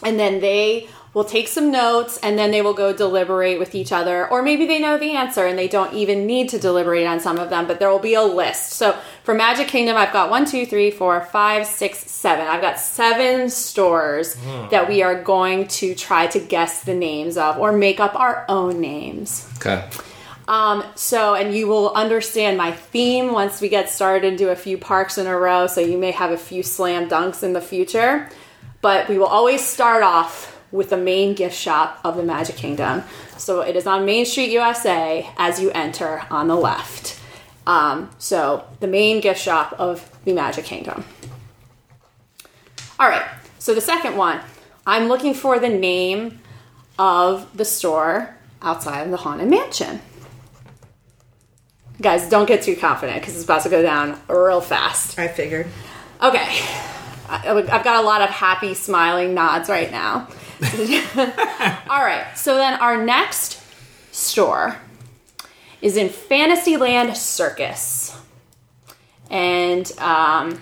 [0.01, 3.91] and then they will take some notes, and then they will go deliberate with each
[3.91, 7.19] other, or maybe they know the answer and they don't even need to deliberate on
[7.19, 8.73] some of them, but there will be a list.
[8.73, 12.47] So for Magic Kingdom, I've got one, two, three, four, five, six, seven.
[12.47, 14.35] I've got seven stores
[14.71, 18.45] that we are going to try to guess the names of, or make up our
[18.47, 19.47] own names.
[19.57, 19.85] Okay.
[20.47, 24.55] Um, so, and you will understand my theme once we get started and do a
[24.55, 25.67] few parks in a row.
[25.67, 28.29] So, you may have a few slam dunks in the future.
[28.81, 33.03] But we will always start off with the main gift shop of the Magic Kingdom.
[33.37, 37.19] So, it is on Main Street, USA, as you enter on the left.
[37.65, 41.03] Um, so, the main gift shop of the Magic Kingdom.
[42.99, 43.25] All right,
[43.59, 44.39] so the second one,
[44.85, 46.39] I'm looking for the name
[46.97, 49.99] of the store outside of the Haunted Mansion.
[52.01, 55.17] Guys, don't get too confident because it's about to go down real fast.
[55.17, 55.67] I figured.
[56.21, 56.45] Okay.
[57.29, 60.27] I- I've got a lot of happy, smiling nods right now.
[61.89, 62.25] All right.
[62.35, 63.61] So then our next
[64.13, 64.77] store
[65.81, 68.17] is in Fantasyland Circus.
[69.29, 70.61] And um,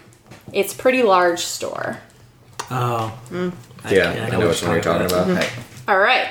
[0.54, 2.00] it's pretty large store.
[2.72, 3.50] Oh, Yeah,
[4.10, 5.28] I I, know know which which one you're talking about.
[5.44, 5.50] Hey,
[5.88, 6.30] All right.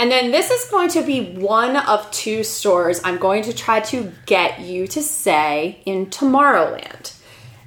[0.00, 3.80] And then this is going to be one of two stores I'm going to try
[3.80, 7.14] to get you to say in Tomorrowland.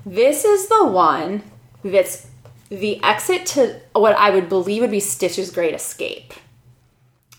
[0.04, 1.43] This is the one
[1.84, 2.26] that's
[2.69, 6.34] the exit to what I would believe would be Stitch's Great Escape.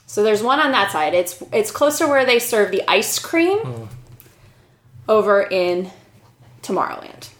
[0.07, 1.13] So there's one on that side.
[1.13, 3.85] It's it's close to where they serve the ice cream hmm.
[5.09, 5.91] over in
[6.63, 7.31] Tomorrowland.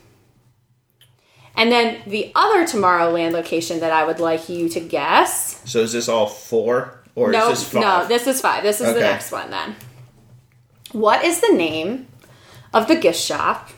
[1.57, 5.93] And then the other Tomorrowland location that I would like you to guess So is
[5.93, 7.83] this all four or no, is this five?
[7.83, 8.63] no, this is five.
[8.63, 9.77] This is the next one then.
[10.93, 12.07] What is the name
[12.73, 13.71] of the gift shop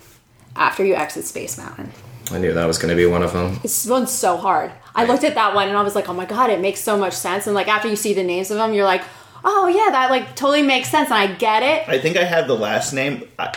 [0.54, 1.92] after you exit Space Mountain?
[2.30, 3.58] I knew that was going to be one of them.
[3.62, 4.72] This one's so hard.
[4.94, 6.96] I looked at that one and I was like, oh my god, it makes so
[6.96, 7.46] much sense.
[7.46, 9.02] And like after you see the names of them, you're like,
[9.44, 11.88] oh yeah, that like totally makes sense, and I get it.
[11.88, 13.54] I think I have the last name, I,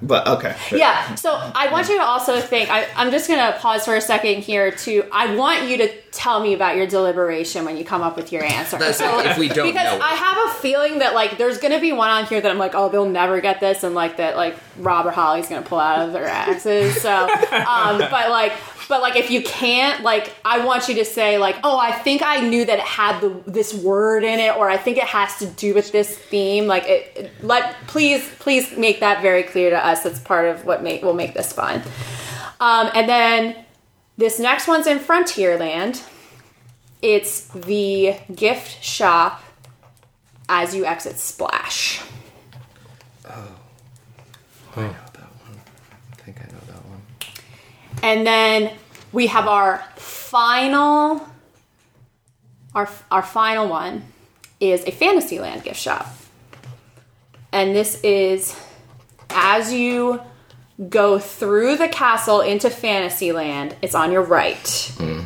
[0.00, 0.56] but, but okay.
[0.72, 1.14] Yeah.
[1.14, 2.70] So I want you to also think.
[2.70, 4.70] I, I'm just gonna pause for a second here.
[4.70, 8.32] To I want you to tell me about your deliberation when you come up with
[8.32, 8.78] your answer.
[8.78, 10.04] That's So, if we don't because know.
[10.04, 12.74] I have a feeling that like there's gonna be one on here that I'm like,
[12.74, 16.06] oh, they'll never get this, and like that like Rob or Holly's gonna pull out
[16.06, 17.00] of their asses.
[17.00, 18.52] So, um, but like.
[18.88, 22.22] But like, if you can't, like, I want you to say, like, "Oh, I think
[22.22, 25.38] I knew that it had the this word in it, or I think it has
[25.38, 29.70] to do with this theme." Like, it, it- let please, please make that very clear
[29.70, 30.02] to us.
[30.02, 31.82] That's part of what make will make this fun.
[32.60, 33.64] Um, and then
[34.18, 36.02] this next one's in Frontierland.
[37.00, 39.42] It's the gift shop
[40.48, 42.00] as you exit Splash.
[44.76, 45.60] I know that one.
[46.12, 47.02] I think I know that one.
[48.02, 48.76] And then
[49.12, 51.26] we have our final
[52.74, 54.02] our our final one
[54.60, 56.06] is a Fantasyland gift shop.
[57.52, 58.58] And this is
[59.30, 60.20] as you
[60.88, 64.92] go through the castle into Fantasyland, it's on your right.
[64.96, 65.20] Hmm.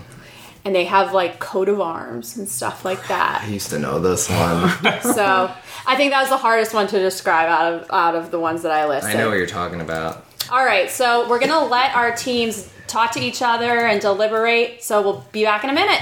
[0.64, 3.42] And they have like coat of arms and stuff like that.
[3.44, 4.70] I used to know this one.
[5.02, 5.52] So
[5.86, 8.62] I think that was the hardest one to describe out of out of the ones
[8.62, 9.14] that I listed.
[9.14, 10.25] I know what you're talking about.
[10.48, 14.82] All right, so we're gonna let our teams talk to each other and deliberate.
[14.84, 16.00] So we'll be back in a minute.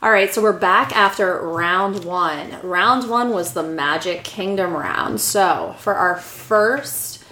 [0.00, 2.60] All right, so we're back after round one.
[2.62, 5.20] Round one was the Magic Kingdom round.
[5.20, 7.24] So for our first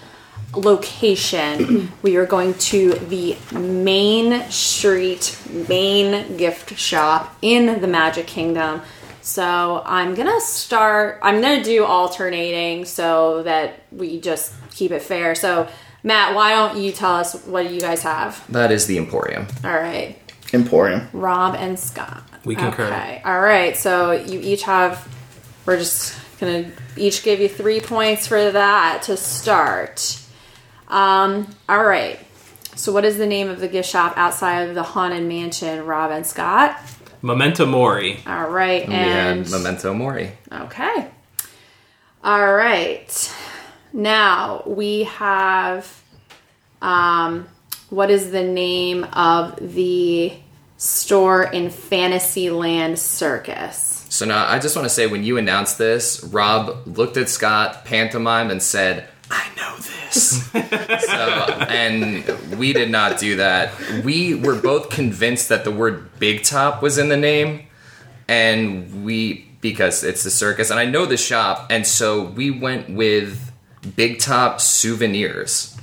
[0.53, 8.83] location, we are going to the Main Street main gift shop in the Magic Kingdom.
[9.21, 11.21] So I'm gonna start.
[11.23, 15.35] I'm gonna do alternating so that we just keep it fair.
[15.35, 15.69] So
[16.03, 18.45] Matt, why don't you tell us what you guys have?
[18.51, 19.47] That is the Emporium.
[19.65, 20.17] All right,
[20.53, 21.09] Emporium.
[21.13, 22.23] Rob and Scott.
[22.45, 22.87] We concur.
[22.87, 23.23] Okay.
[23.25, 23.77] All right.
[23.77, 25.07] So you each have.
[25.65, 30.19] We're just gonna each give you three points for that to start.
[30.89, 31.47] Um.
[31.69, 32.19] All right.
[32.75, 36.11] So what is the name of the gift shop outside of the Haunted Mansion, Rob
[36.11, 36.77] and Scott?
[37.21, 38.19] Memento Mori.
[38.27, 38.89] All right.
[38.89, 40.33] We And had Memento Mori.
[40.51, 41.07] Okay.
[42.25, 43.35] All right.
[43.93, 46.03] Now we have
[46.81, 47.47] um
[47.91, 50.33] what is the name of the
[50.79, 54.07] store in Fantasyland Circus?
[54.09, 57.85] So now I just want to say when you announced this, Rob looked at Scott,
[57.85, 60.47] pantomime, and said, I know this.
[60.51, 60.59] so,
[61.69, 63.73] and we did not do that.
[64.05, 67.67] We were both convinced that the word big top was in the name,
[68.29, 72.91] and we, because it's the circus, and I know the shop, and so we went
[72.91, 73.52] with
[73.97, 75.77] Big Top Souvenirs.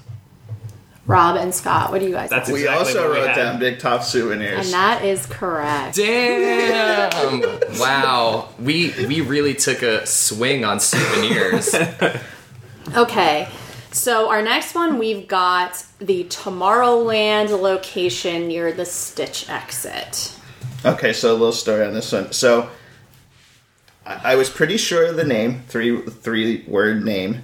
[1.05, 2.53] Rob and Scott, what do you guys That's have?
[2.55, 3.35] We also what we wrote had.
[3.35, 4.65] down Big Top Souvenirs.
[4.65, 5.95] And that is correct.
[5.95, 7.41] Damn!
[7.79, 11.75] wow, we we really took a swing on souvenirs.
[12.95, 13.47] Okay.
[13.91, 20.35] So our next one we've got the Tomorrowland location near the Stitch exit.
[20.85, 22.31] Okay, so a little story on this one.
[22.31, 22.69] So
[24.05, 27.43] I, I was pretty sure of the name, three three word name,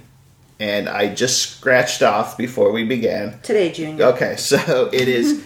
[0.58, 3.40] and I just scratched off before we began.
[3.40, 4.06] Today, Junior.
[4.06, 5.44] Okay, so it is.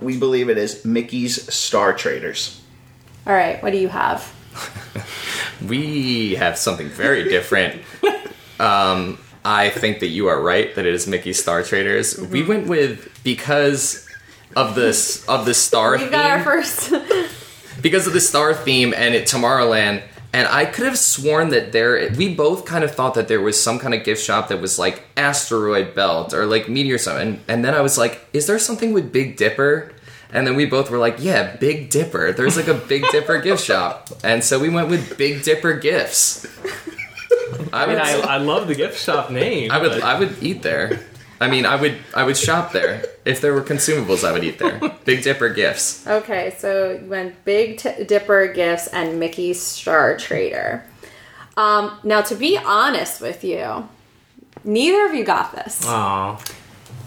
[0.00, 2.60] we believe it is Mickey's Star Traders.
[3.26, 4.34] All right, what do you have?
[5.66, 7.82] We have something very different.
[8.60, 12.14] um, I think that you are right that it is Mickey's Star Traders.
[12.14, 12.32] Mm-hmm.
[12.32, 14.08] We went with because
[14.56, 16.92] of this of the star We've got our first
[17.80, 20.02] because of the star theme and it Tomorrowland.
[20.32, 23.60] And I could have sworn that there, we both kind of thought that there was
[23.60, 27.28] some kind of gift shop that was like asteroid belt or like meteor something.
[27.28, 29.92] And, and then I was like, is there something with Big Dipper?
[30.32, 32.30] And then we both were like, yeah, Big Dipper.
[32.32, 34.10] There's like a Big Dipper gift shop.
[34.22, 36.46] And so we went with Big Dipper Gifts.
[37.72, 39.72] I I mean, would, I, I love the gift shop name.
[39.72, 41.00] I would, but- I would eat there.
[41.40, 43.02] I mean, I would, I would shop there.
[43.24, 44.78] If there were consumables, I would eat there.
[45.06, 46.06] Big Dipper Gifts.
[46.06, 50.84] Okay, so you went Big T- Dipper gifts and Mickey's Star Trader.
[51.56, 53.88] Um, now, to be honest with you,
[54.64, 55.86] neither of you got this.
[55.86, 56.42] Aw.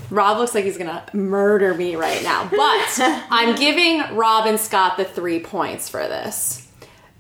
[0.10, 4.98] Rob looks like he's gonna murder me right now, but I'm giving Rob and Scott
[4.98, 6.68] the three points for this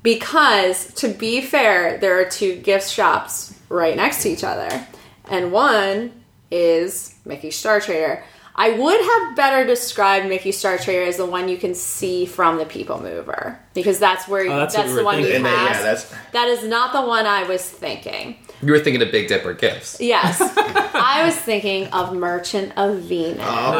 [0.03, 4.85] because, to be fair, there are two gift shops right next to each other,
[5.29, 6.22] and one
[6.53, 8.23] is Mickey Star Trader.
[8.55, 12.59] I would have better described Mickey Star Trader as the one you can see from
[12.59, 15.37] the People Mover because that's where Oh, that's that's, we the one you thinking.
[15.37, 15.75] And then, have.
[15.77, 18.37] yeah, that's that is not the one I was thinking.
[18.61, 19.99] You were thinking of Big Dipper Gifts.
[19.99, 23.41] Yes, I was thinking of Merchant of Venus.
[23.41, 23.73] Oh,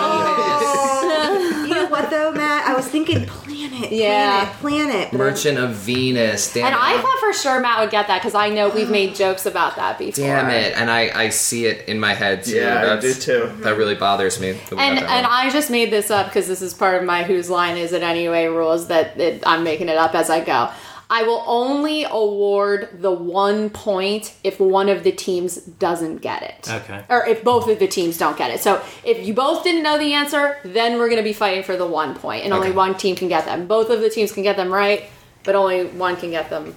[0.00, 1.64] oh.
[1.68, 2.66] you know what though, Matt?
[2.66, 3.26] I was thinking
[3.78, 3.92] planet.
[3.92, 4.52] Yeah.
[4.60, 4.88] Planet.
[5.08, 5.12] Planet.
[5.12, 6.52] Merchant of Venus.
[6.52, 6.80] Damn And it.
[6.80, 9.76] I thought for sure Matt would get that because I know we've made jokes about
[9.76, 10.24] that before.
[10.24, 10.74] Damn it!
[10.76, 12.56] And I, I see it in my head too.
[12.56, 13.50] yeah, I do too.
[13.60, 14.52] That really bothers me.
[14.52, 15.26] that we got And and wrong.
[15.28, 18.02] I just made this up because this is part of my whose line is it
[18.02, 20.70] anyway rules that it, I'm making it up as I go.
[21.10, 26.70] I will only award the one point if one of the teams doesn't get it.
[26.70, 27.02] Okay.
[27.08, 28.60] Or if both of the teams don't get it.
[28.60, 31.76] So if you both didn't know the answer, then we're going to be fighting for
[31.76, 33.66] the one point, and only one team can get them.
[33.66, 35.04] Both of the teams can get them right,
[35.44, 36.76] but only one can get them.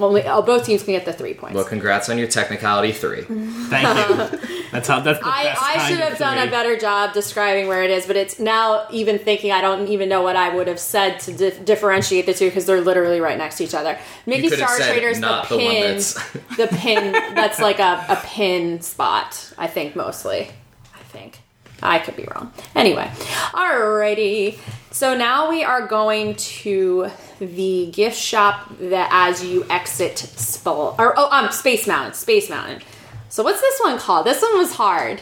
[0.00, 1.54] Only oh, both teams can get the three points.
[1.54, 3.22] well, congrats on your technicality three.
[3.22, 4.60] Thank you.
[4.70, 5.00] That's how.
[5.00, 8.06] That's the I, best I should have done a better job describing where it is,
[8.06, 11.32] but it's now even thinking I don't even know what I would have said to
[11.32, 13.98] dif- differentiate the two because they're literally right next to each other.
[14.26, 17.60] Mickey could have Star said Trader's not the the one pin, that's- the pin that's
[17.60, 19.52] like a, a pin spot.
[19.58, 20.50] I think mostly.
[20.94, 21.40] I think
[21.82, 22.52] I could be wrong.
[22.74, 23.10] Anyway,
[23.52, 24.58] alrighty.
[24.92, 27.10] So now we are going to
[27.40, 32.82] the gift shop that as you exit Spell or oh um Space Mountain, Space Mountain.
[33.28, 34.26] So what's this one called?
[34.26, 35.20] This one was hard.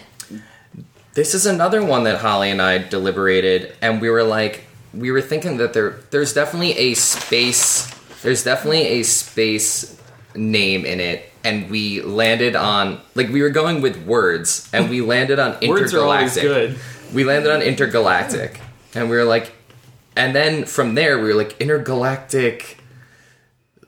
[1.15, 5.21] This is another one that Holly and I deliberated, and we were like, we were
[5.21, 10.01] thinking that there, there's definitely a space, there's definitely a space
[10.35, 15.01] name in it, and we landed on like we were going with words, and we
[15.01, 15.69] landed on intergalactic.
[15.81, 16.79] Words are always good.
[17.13, 18.61] We landed on intergalactic,
[18.95, 19.53] and we were like,
[20.19, 22.77] and then from there we were like intergalactic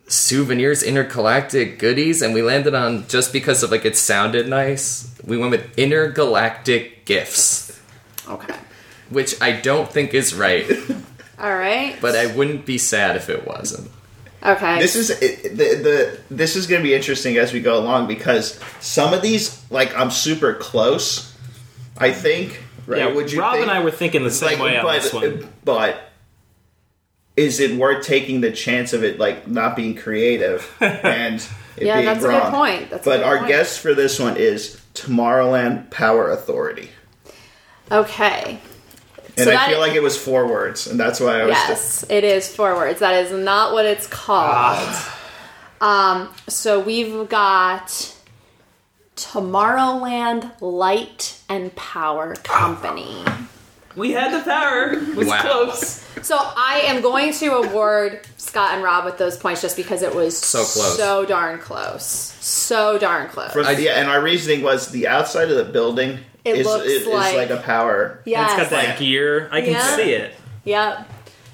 [0.06, 5.14] souvenirs, intergalactic goodies, and we landed on just because of like it sounded nice.
[5.24, 7.80] We went with intergalactic gifts,
[8.28, 8.54] Okay.
[9.10, 10.66] which I don't think is right,
[11.38, 11.96] All right.
[12.00, 13.90] but I wouldn't be sad if it wasn't.
[14.44, 14.78] okay.
[14.80, 18.06] This is it, the the this is going to be interesting as we go along
[18.08, 21.28] because some of these like I'm super close.
[21.98, 22.62] I think.
[22.86, 23.00] Right?
[23.00, 23.62] Yeah, Would you Rob think?
[23.68, 25.46] and I were thinking the same Like, way on but, this one.
[25.64, 26.09] But
[27.40, 31.36] is it worth taking the chance of it like not being creative and
[31.76, 32.90] it Yeah, being that's a good point.
[32.90, 33.48] That's a but good our point.
[33.48, 36.90] guess for this one is Tomorrowland Power Authority,
[37.90, 38.58] okay.
[39.36, 41.52] and So I that- feel like it was four words, and that's why I was.
[41.54, 43.00] Yes, it is four words.
[43.00, 44.94] That is not what it's called.
[45.80, 48.14] Um, so we've got
[49.16, 53.24] Tomorrowland Light and Power Company.
[54.00, 54.92] We had the power.
[54.94, 55.40] It was Wow.
[55.42, 56.02] close.
[56.22, 60.14] So I am going to award Scott and Rob with those points just because it
[60.14, 60.96] was So close.
[60.96, 63.52] so darn close, so darn close.
[63.52, 67.02] For, yeah, and our reasoning was the outside of the building It is, looks is,
[67.02, 68.20] is like- like a power.
[68.24, 68.46] Yeah.
[68.46, 69.48] It's got that gear.
[69.52, 69.96] I can Yeah.
[69.96, 70.34] see it.
[70.64, 71.06] Yep.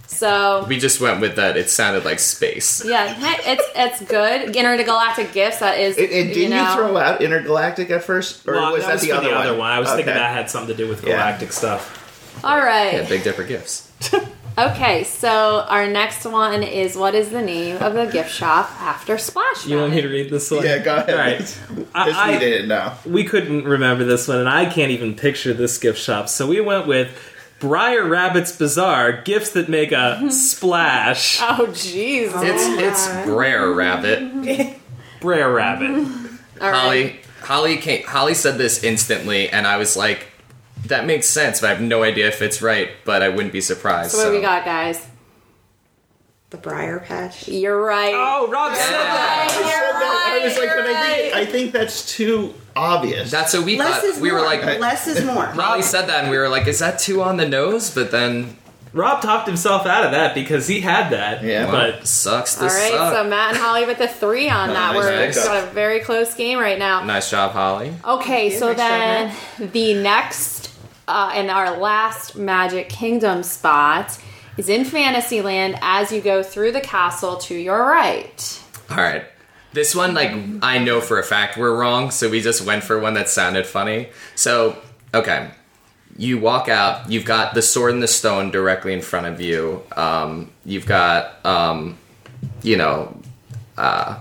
[0.09, 1.56] So We just went with that.
[1.56, 2.82] It sounded like space.
[2.85, 3.12] yeah,
[3.44, 4.54] it's it's good.
[4.56, 5.59] Intergalactic gifts.
[5.59, 5.96] That is.
[5.98, 9.02] It, it, didn't you, know, throw out intergalactic at first, or Well, was that, was
[9.02, 9.46] the for other, the one?
[9.46, 9.70] other one.
[9.72, 11.14] I was thinking that had something to do with Yeah.
[11.14, 12.04] galactic stuff.
[12.44, 12.94] All right.
[12.94, 13.90] Yeah, Big Dipper gifts.
[14.59, 19.18] Okay, so our next one is what is the name of the gift shop after
[19.18, 20.64] Splash You want me to read this one?
[20.64, 21.11] Yeah, go ahead.
[21.11, 21.38] All right.
[21.40, 21.61] This
[21.94, 22.94] I- we I- didn't know.
[23.05, 26.31] we couldn't remember this one, and I can't even picture this gift shop.
[26.31, 27.14] So we went with
[27.61, 31.38] Briar Rabbit's Bazaar gifts that make a splash.
[31.42, 32.33] Oh, jeez.
[32.42, 34.79] It's it's oh, Brer Rabbit.
[35.20, 35.90] Briar Rabbit.
[36.62, 36.81] All right.
[36.81, 40.29] Holly Holly came, Holly said this instantly, and I was like,
[40.88, 42.90] "That makes sense," but I have no idea if it's right.
[43.05, 44.12] But I wouldn't be surprised.
[44.12, 45.07] So what do we got, guys?
[46.51, 47.49] The Briar Patch.
[47.49, 48.12] You're right.
[48.14, 49.49] Oh, Rob said that.
[49.51, 50.38] I said that.
[50.40, 51.35] I was like, you're but I think.
[51.35, 53.31] I think that's too obvious.
[53.33, 54.05] That's what we Less thought.
[54.05, 54.40] is We more.
[54.40, 55.44] were like, less is more.
[55.46, 58.57] Holly said that, and we were like, "Is that too on the nose?" But then,
[58.92, 61.42] Rob talked himself out of that because he had that.
[61.42, 61.68] Yeah.
[61.68, 62.57] But sucks.
[62.59, 63.12] All This right, suck.
[63.14, 64.94] so Matt and Holly with the three on that.
[64.94, 65.44] Nice We're pickup.
[65.46, 67.03] got a very close game right now.
[67.03, 67.92] nice job, Holly.
[68.05, 68.59] Okay, you.
[68.59, 70.70] so Nice job, then the next
[71.09, 74.19] uh, and our last Magic Kingdom spot
[74.57, 78.62] is in Fantasyland as you go through the castle to your right.
[78.90, 79.25] All right.
[79.73, 82.99] This one, like, I know for a fact we're wrong, so we just went for
[82.99, 84.09] one that sounded funny.
[84.35, 84.81] So,
[85.12, 85.51] okay.
[86.16, 89.83] You walk out, you've got the sword and the stone directly in front of you.
[89.95, 91.99] Um, you've got, um,
[92.62, 93.21] you know,
[93.77, 94.21] uh,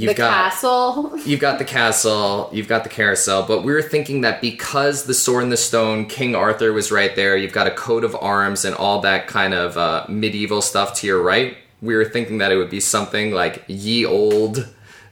[0.00, 1.18] you've the got castle.
[1.24, 5.14] you've got the castle, you've got the carousel, but we were thinking that because the
[5.14, 8.64] sword and the stone, King Arthur was right there, you've got a coat of arms
[8.64, 11.56] and all that kind of uh, medieval stuff to your right.
[11.82, 14.68] We were thinking that it would be something like ye old.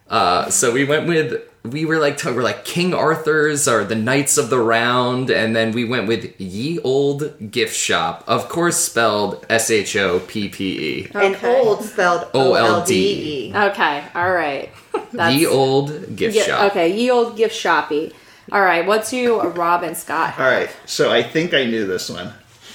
[0.08, 4.38] Uh, so we went with we were like we're like King Arthur's or the Knights
[4.38, 9.44] of the Round, and then we went with ye old gift shop, of course spelled
[9.48, 11.10] S H O P P E.
[11.14, 13.54] And old spelled O L D E.
[13.54, 14.70] Okay, all right.
[15.12, 16.70] That's, Ye old gift yeah, shop.
[16.70, 18.12] Okay, ye old gift shoppy.
[18.50, 20.38] All right, what's you, Rob and Scott?
[20.38, 22.32] All right, so I think I knew this one.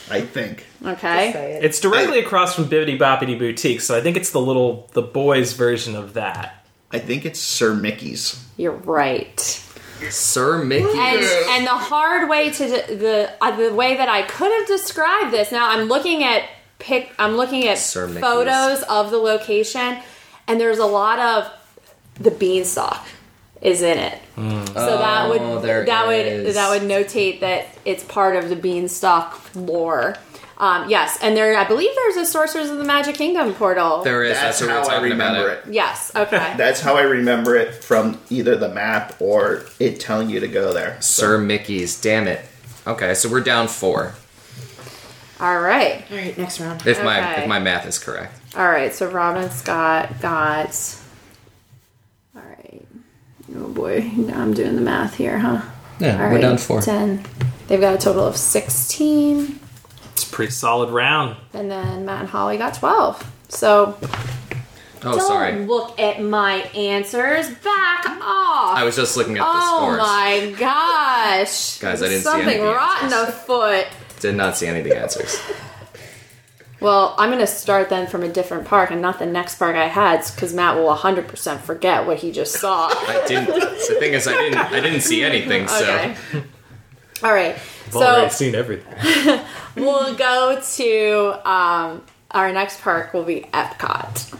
[0.09, 0.65] I think.
[0.85, 1.29] Okay.
[1.29, 1.63] It.
[1.63, 5.53] it's directly across from Bibbidi Bobbidi Boutique, so I think it's the little the boys
[5.53, 6.62] version of that.
[6.93, 8.43] I think it's Sir Mickey's.
[8.55, 9.39] You're right.
[10.09, 10.85] Sir Mickey.
[10.97, 14.67] And and the hard way to de- the uh, the way that I could have
[14.67, 15.51] described this.
[15.51, 16.43] Now I'm looking at
[16.79, 17.11] pic.
[17.17, 18.21] I'm looking at Sir Mickey's.
[18.21, 19.97] photos of the location,
[20.47, 21.51] and there's a lot of
[22.19, 23.05] the beanstalk
[23.61, 24.19] is in it.
[24.35, 24.41] So
[24.97, 26.45] that Oh, would there that is.
[26.47, 30.15] would that would notate that it's part of the beanstalk lore.
[30.57, 34.03] Um, yes, and there I believe there's a Sorcerers of the Magic Kingdom portal.
[34.03, 34.33] There is.
[34.37, 35.67] That's That's, how we're I remember about.
[35.67, 35.73] it.
[35.73, 36.11] yes.
[36.15, 36.53] Okay.
[36.57, 40.71] That's how I remember it from either the map or it telling you to go
[40.73, 41.01] there.
[41.01, 41.99] Sir Mickey's.
[41.99, 42.45] Damn it.
[42.85, 44.13] Okay, so we're down four.
[45.39, 46.05] All right.
[46.11, 46.85] All right, next round.
[46.85, 48.33] If my if my math is correct.
[48.55, 50.69] All right, so Robin Scott got.
[52.35, 52.85] All right.
[53.55, 55.61] Oh boy, now I'm doing the math here, huh?
[55.99, 56.81] Yeah, All we're right, down four.
[56.81, 57.25] 10.
[57.67, 59.59] They've got a total of 16,
[60.13, 61.35] It's a pretty solid round.
[61.53, 63.31] and then Matt and Holly got 12.
[63.49, 63.97] So
[65.05, 65.65] Oh, don't sorry.
[65.65, 67.49] look at my answers.
[67.49, 68.77] Back off.
[68.77, 69.63] I was just looking at the scores.
[69.65, 69.97] oh scores.
[69.99, 71.79] my gosh.
[71.79, 73.27] Guys, I didn't see Something any of the rotten answers.
[73.29, 73.87] afoot.
[74.21, 75.37] Did not see any of the answers.
[76.79, 79.75] Well, I'm going to start then from a different park and not the next park
[79.75, 82.87] I had because Matt will 100% forget what he just saw.
[82.89, 83.47] I didn't.
[83.53, 84.57] The thing is, I didn't.
[84.57, 85.67] I didn't see anything.
[85.67, 86.15] So Okay.
[87.23, 87.55] All right.
[87.87, 89.41] I've already So seen everything.
[89.75, 94.37] we'll go to um, our next park will be Epcot.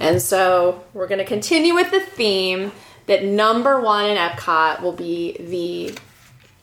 [0.00, 2.72] And so we're going to continue with the theme
[3.06, 5.98] that number one in Epcot will be the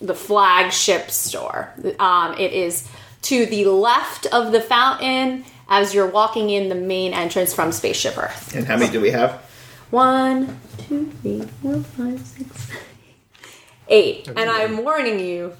[0.01, 1.73] the flagship store.
[1.99, 2.87] Um, it is
[3.23, 8.17] to the left of the fountain as you're walking in the main entrance from Spaceship
[8.17, 8.55] Earth.
[8.55, 9.33] And how many do we have?
[9.91, 12.71] One, two, three, four, five, six,
[13.89, 14.27] seven, eight.
[14.27, 15.53] And I'm warning you,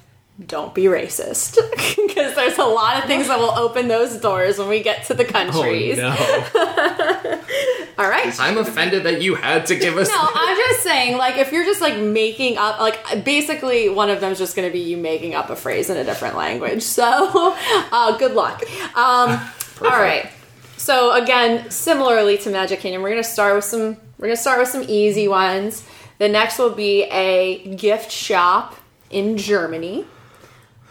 [0.44, 1.58] don't be racist.
[2.10, 5.14] Because there's a lot of things that will open those doors when we get to
[5.14, 5.96] the Oh countries.
[5.96, 6.08] no!
[7.98, 8.34] All right.
[8.40, 10.08] I'm offended that you had to give us.
[10.08, 14.20] No, I'm just saying, like, if you're just like making up, like, basically, one of
[14.20, 16.82] them's just going to be you making up a phrase in a different language.
[16.82, 17.04] So,
[17.92, 18.62] uh, good luck.
[18.96, 19.40] Um,
[19.82, 20.28] all right.
[20.76, 23.96] So again, similarly to Magic Kingdom, we're going to start with some.
[24.18, 25.86] We're going to start with some easy ones.
[26.20, 28.76] The next will be a gift shop
[29.08, 30.04] in Germany,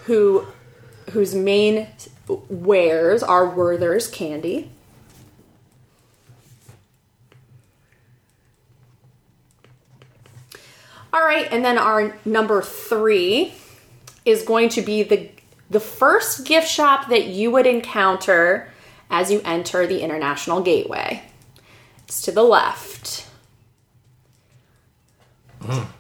[0.06, 0.48] who
[1.12, 1.86] whose main
[2.28, 4.72] wares are Werther's candy.
[11.14, 13.54] All right, and then our number three
[14.26, 15.30] is going to be the
[15.70, 18.72] the first gift shop that you would encounter
[19.12, 21.22] as you enter the International Gateway.
[22.08, 23.29] It's to the left.
[25.62, 25.92] Mm-hmm.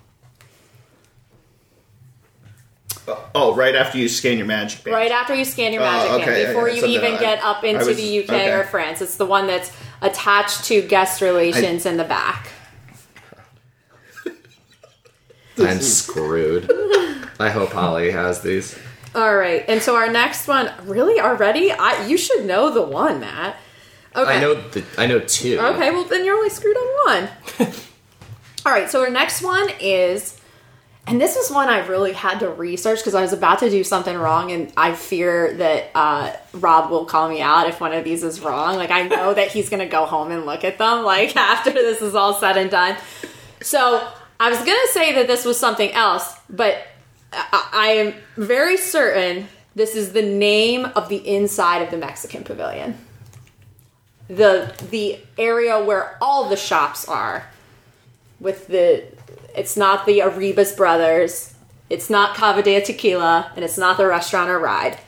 [3.34, 4.95] Oh, right after you scan your magic band.
[4.95, 7.43] Right after you scan your Oh, magic okay, band, before yeah, you even I- get
[7.43, 8.51] up into was- the UK okay.
[8.51, 9.01] or France.
[9.01, 12.49] It's the one that's attached to guest relations in the back.
[15.57, 16.70] I'm screwed.
[17.39, 18.78] I hope Holly has these.
[19.16, 21.72] All right, and so our next one, really already?
[21.72, 23.57] I you should know the one, Matt.
[24.16, 24.38] Okay.
[24.38, 24.84] I know the.
[24.99, 25.57] I know two.
[25.60, 27.70] Okay, well then you're only screwed on one.
[28.66, 30.38] All right, so our next one is,
[31.07, 33.84] and this is one I really had to research because I was about to do
[33.84, 38.03] something wrong, and I fear that uh, Rob will call me out if one of
[38.03, 38.76] these is wrong.
[38.76, 42.01] Like I know that he's gonna go home and look at them like after this
[42.01, 42.97] is all said and done.
[43.62, 44.05] So
[44.39, 46.86] I was gonna say that this was something else, but
[47.32, 52.43] I, I am very certain this is the name of the inside of the Mexican
[52.43, 52.97] pavilion
[54.30, 57.49] the the area where all the shops are
[58.40, 59.04] with the
[59.56, 61.54] it's not the Arribas brothers
[61.90, 65.00] it's not Cava de Tequila and it's not the restaurant or ride.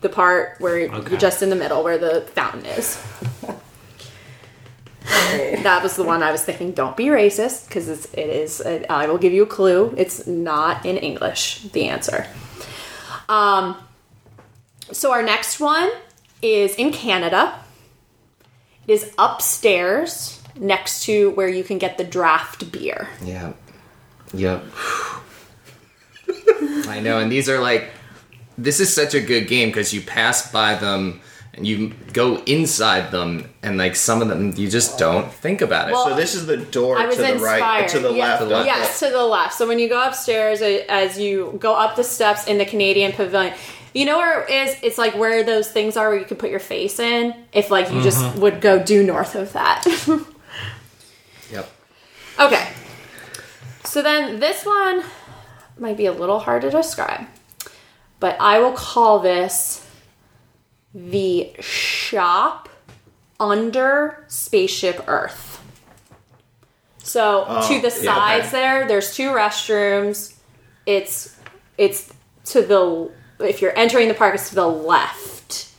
[0.00, 1.10] The part where Okay.
[1.10, 2.96] you're just in the middle where the fountain is.
[5.62, 8.84] That was the one I was thinking don't be racist because it's it is uh,
[8.88, 12.26] I will give you a clue it's not in English the answer.
[13.28, 13.76] Um
[14.92, 15.90] so our next one
[16.40, 17.58] is in Canada.
[18.86, 23.08] It is upstairs next to where you can get the draft beer.
[23.24, 23.52] Yeah.
[24.34, 24.64] Yep.
[26.88, 27.90] I know, and these are like.
[28.60, 31.20] This is such a good game because you pass by them
[31.54, 35.88] and you go inside them, and like some of them you just don't think about
[35.88, 35.92] it.
[35.92, 37.60] Well, So this is the door I was to the inspired.
[37.60, 38.42] right, to the Yeah, left.
[38.42, 38.66] To the left.
[38.66, 39.54] Yes, to the left.
[39.54, 43.54] So when you go upstairs, as you go up the steps in the Canadian Pavilion,
[43.92, 44.76] you know where it is?
[44.82, 47.34] It's like where those things are where you could put your face in.
[47.52, 48.40] If like you just mm-hmm.
[48.40, 49.84] would go due north of that.
[52.38, 52.68] Okay.
[53.84, 55.02] So then this one
[55.78, 57.26] might be a little hard to describe,
[58.20, 59.88] but I will call this
[60.94, 62.68] the shop
[63.40, 65.62] under Spaceship Earth.
[66.98, 68.58] So oh, to the yeah, sides okay.
[68.58, 70.34] there, there's two restrooms.
[70.86, 71.36] It's
[71.78, 72.12] it's
[72.46, 73.10] to the
[73.40, 75.72] if you're entering the park, it's to the left,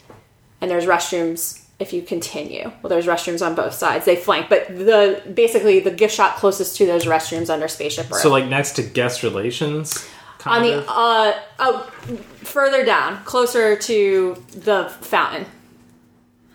[0.61, 2.71] and there's restrooms if you continue.
[2.81, 4.05] Well, there's restrooms on both sides.
[4.05, 8.19] They flank, but the basically the gift shop closest to those restrooms under Spaceship Earth.
[8.21, 9.97] So like next to guest relations.
[10.45, 10.85] on Kind the of?
[10.89, 11.91] uh oh
[12.37, 15.45] further down, closer to the fountain.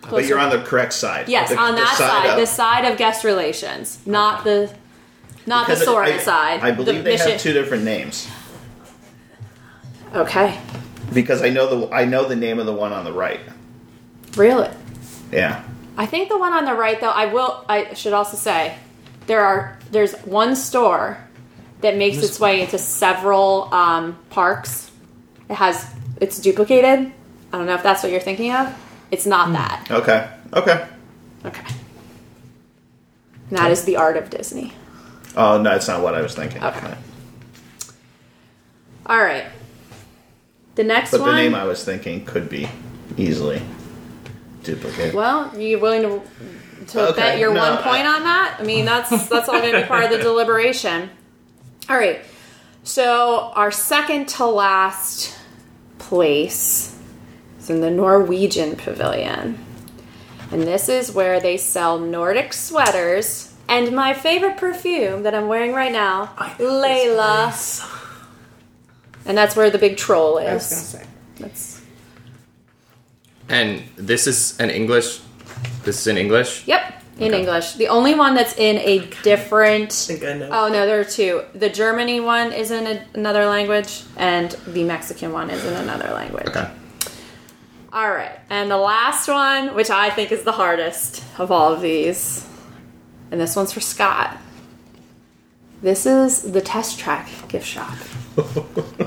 [0.09, 1.27] But you're on the correct side.
[1.29, 2.37] Yes, The- on the that side, up.
[2.39, 4.71] the side of guest relations, not the
[5.47, 6.59] not Because the it- Sora I, side.
[6.61, 8.27] I believe the they mission- have two different names.
[10.13, 10.57] Okay,
[11.13, 13.39] Because I know the I know the name of the one on the right.
[14.37, 14.69] really.
[15.31, 15.63] Yeah.
[15.97, 17.63] I think the one on the right, though, I will.
[17.69, 18.75] I should also say
[19.27, 21.17] there are there's one store
[21.81, 24.91] that makes its way into several um, parks.
[25.49, 27.11] It has it's duplicated.
[27.53, 28.75] I don't know if that's what you're thinking of.
[29.11, 29.87] It's not that.
[29.89, 30.29] Okay.
[30.53, 30.85] Okay.
[31.45, 31.65] Okay.
[33.49, 34.73] And that is the art of Disney.
[35.37, 36.63] Oh no, that's not what I was thinking.
[36.63, 36.95] Okay.
[39.05, 39.45] All right.
[40.75, 41.29] The next But one.
[41.29, 42.67] the name I was thinking could be
[43.15, 43.61] easily
[44.65, 45.13] duplicate.
[45.13, 46.21] Well, you willing to
[46.87, 48.57] to Okay, bet your no, one point I- on that?
[48.59, 51.09] I mean, that's that's all going to be part of the deliberation.
[51.89, 52.19] All right.
[52.83, 55.35] So our second to last
[55.97, 56.95] place
[57.59, 59.57] is in the Norwegian Pavilion,
[60.51, 65.73] and this is where they sell Nordic sweaters and my favorite perfume that I'm wearing
[65.73, 67.51] right now, Laila.
[69.25, 70.47] And that's where the big troll is.
[70.47, 71.09] I was gonna say.
[71.39, 71.74] That's
[73.49, 75.19] And this is an English.
[75.83, 76.67] This is in English.
[76.67, 77.39] Yep, in Okay.
[77.39, 77.73] English.
[77.73, 79.91] The only one that's in a different.
[79.93, 80.49] think I know.
[80.51, 81.43] Oh no, there are two.
[81.53, 86.11] The Germany one is in a, another language, and the Mexican one is in another
[86.13, 86.47] language.
[86.47, 86.67] Okay.
[87.93, 91.79] All right, and the last one, which I think is the hardest of all of
[91.81, 92.45] these,
[93.31, 94.35] and this one's for Scott.
[95.81, 97.93] This is the Test Track gift shop.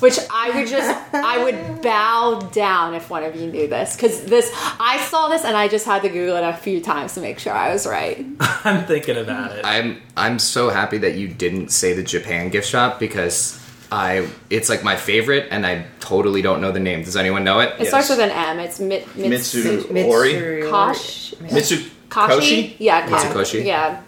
[0.00, 3.96] Which I would just, I would bow down if one of you knew this.
[3.96, 7.14] Because this, I saw this and I just had to Google it a few times
[7.14, 8.24] to make sure I was right.
[8.40, 9.64] I'm thinking about it.
[9.64, 13.58] I'm I'm so happy that you didn't say the Japan gift shop because
[13.90, 17.02] I it's like my favorite and I totally don't know the name.
[17.02, 17.74] Does anyone know it?
[17.80, 18.58] It starts with an M.
[18.58, 20.32] It's mit, Mitsu Mitsu, Ori?
[20.34, 21.90] Mitsuri- Kosh, Mitsukoshi?
[22.10, 22.76] Kashi?
[22.78, 23.64] Yeah, Ka- Mitsukoshi?
[23.64, 24.02] Yeah.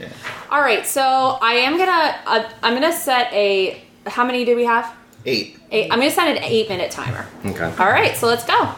[0.00, 0.08] Yeah.
[0.50, 3.80] All right, so I am gonna, uh, I'm gonna set a.
[4.06, 4.90] How many do we have?
[5.26, 5.58] Eight.
[5.70, 5.90] Eight.
[5.92, 7.26] I'm gonna set an eight minute timer.
[7.44, 7.64] Okay.
[7.78, 8.70] All right, so let's go.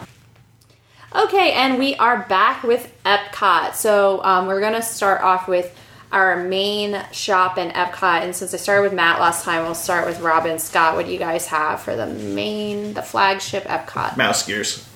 [1.15, 3.75] Okay, and we are back with Epcot.
[3.75, 5.77] So um, we're gonna start off with
[6.11, 8.21] our main shop in Epcot.
[8.21, 10.95] And since I started with Matt last time, we'll start with Robin Scott.
[10.95, 14.15] What do you guys have for the main, the flagship Epcot?
[14.17, 14.87] Mouse gears.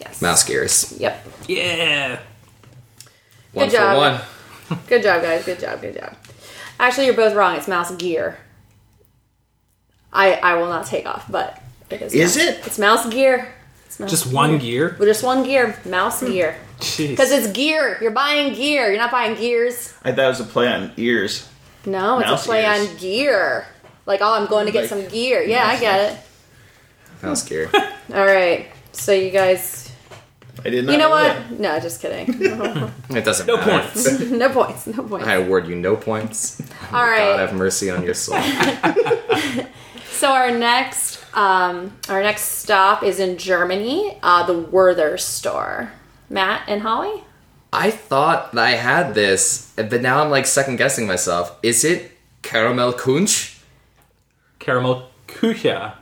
[0.00, 0.22] Yes.
[0.22, 0.98] Mouse gears.
[0.98, 1.26] Yep.
[1.48, 2.18] yeah.
[3.52, 3.94] One Good job.
[3.94, 4.80] for one.
[4.86, 5.44] Good job, guys.
[5.44, 5.80] Good job.
[5.80, 6.16] Good job.
[6.80, 7.56] Actually, you're both wrong.
[7.56, 8.38] It's mouse gear.
[10.14, 11.60] I I will not take off, but
[11.90, 12.14] it is.
[12.14, 12.46] Is mouse.
[12.46, 12.66] it?
[12.66, 13.52] It's mouse gear.
[13.86, 14.96] It's mouse Just one gear.
[14.98, 15.78] Well, just one gear.
[15.84, 16.26] Mouse hmm.
[16.26, 16.56] gear.
[16.78, 17.98] Because it's gear.
[18.00, 18.88] You're buying gear.
[18.88, 19.94] You're not buying gears.
[20.02, 21.48] I thought it was a play on ears.
[21.86, 22.90] No, it's Mouse a play ears.
[22.90, 23.66] on gear.
[24.06, 25.42] Like, oh, I'm going to get Like- some gear.
[25.42, 26.18] Yeah, I get it.
[27.22, 27.48] Mouse hmm.
[27.48, 27.70] gear.
[28.14, 28.68] All right.
[28.92, 29.92] So you guys,
[30.64, 30.92] I did not.
[30.92, 31.22] you know what?
[31.22, 31.60] that.
[31.60, 32.34] No, just kidding.
[33.10, 33.82] It doesn't no matter.
[33.82, 34.20] points.
[34.30, 34.86] no points.
[34.86, 35.26] No points.
[35.26, 36.60] I award you no points.
[36.92, 37.36] All right.
[37.36, 38.36] God have mercy on your soul.
[40.24, 45.92] So our next um, our next stop is in Germany, uh, the Werther store.
[46.30, 47.22] Matt and Holly.
[47.74, 51.54] I thought that I had this, but now I'm like second guessing myself.
[51.62, 52.10] Is it
[52.40, 53.60] caramel kunch?
[54.60, 55.92] Caramel kucha.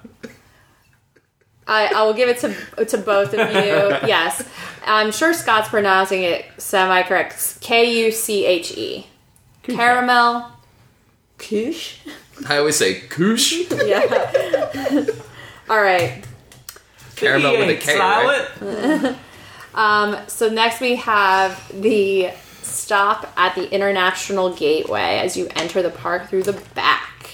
[1.66, 4.06] I, I will give it to to both of you.
[4.08, 4.48] Yes,
[4.86, 7.58] I'm sure Scott's pronouncing it semi correct.
[7.60, 9.08] K U C H E.
[9.64, 10.46] Caramel.
[11.38, 11.98] Kush.
[12.48, 13.54] I always say kush.
[13.84, 15.06] Yeah.
[15.68, 16.24] All right.
[17.16, 18.48] Caramel with a K, right?
[18.58, 19.18] Silent.
[20.28, 22.30] So next we have the
[22.62, 27.30] stop at the International Gateway as you enter the park through the back.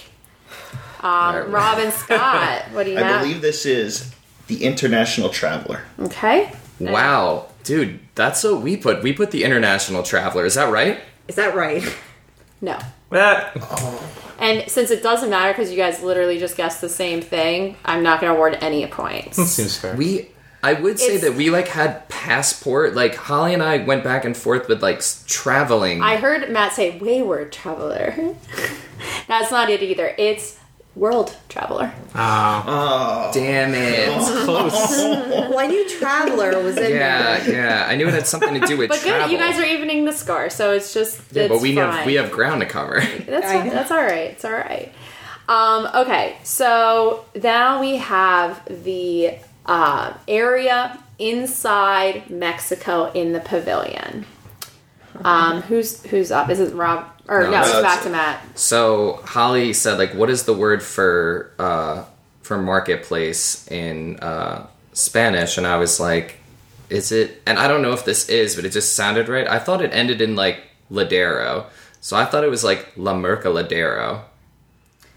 [1.01, 1.49] Um, Alright.
[1.51, 3.21] Rob and Scott, what do you I have?
[3.23, 4.13] believe this is
[4.47, 5.83] the International Traveler.
[6.01, 6.53] Okay.
[6.81, 9.03] Wow, dude, that's what we put.
[9.03, 10.45] We put the international traveler.
[10.45, 11.01] Is that right?
[11.27, 11.83] Is that right?
[12.61, 12.79] No.
[13.11, 13.57] That
[14.39, 18.03] And since it doesn't matter because you guys literally just guessed the same thing, I'm
[18.03, 19.37] not going to award any points.
[19.43, 19.97] seems fair.
[19.97, 20.29] We,
[20.63, 22.95] I would say It's- that we like had passport.
[22.95, 26.03] Like Holly and I went back and forth with like s- traveling.
[26.03, 28.15] I heard Matt say wayward traveler.
[29.29, 30.15] That's not it either.
[30.19, 30.58] It's
[30.99, 31.93] world traveler.
[32.15, 34.09] Ah, Damn it.
[34.45, 34.73] close.
[34.99, 37.87] well, I knew Traveler was in Yeah, yeah.
[37.89, 39.27] I knew it had something to do with But travel.
[39.29, 41.93] good, you guys are evening the score, so it's just yeah, it's but we fine.
[41.93, 43.01] have we have ground to cover.
[43.01, 43.69] That's I fine.
[43.71, 44.31] that's all right.
[44.33, 44.93] It's all right.
[45.49, 49.35] Um, okay, so now we have the
[49.65, 54.27] uh, area inside Mexico in the pavilion.
[55.25, 56.51] Um, who's who's up?
[56.51, 57.07] Is it Rob?
[57.29, 58.59] Or no, No, it's back to Matt.
[58.59, 62.05] So Holly said, like, what is the word for uh,
[62.43, 65.59] for marketplace in uh, Spanish?
[65.59, 66.39] And I was like,
[66.89, 67.43] is it?
[67.47, 69.47] And I don't know if this is, but it just sounded right.
[69.47, 70.61] I thought it ended in like
[70.91, 71.67] ladero,
[72.01, 74.23] so I thought it was like la mercaladero.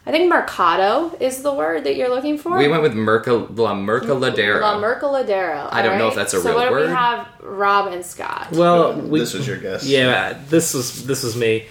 [0.06, 2.58] I think mercado is the word that you're looking for.
[2.58, 4.60] We went with merca la mercaladero.
[4.60, 5.70] La Mercaladero.
[5.72, 6.88] I don't know if that's a so real what do word.
[6.88, 7.28] we have?
[7.42, 8.48] Rob and Scott.
[8.52, 9.86] Well, we, this was your guess.
[9.86, 11.68] yeah, this was this was me.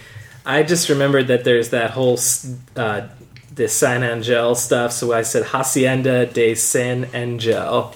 [0.47, 3.09] I just remembered that there's that whole s- uh,
[3.55, 7.93] the San Angel stuff, so I said Hacienda de San Angel.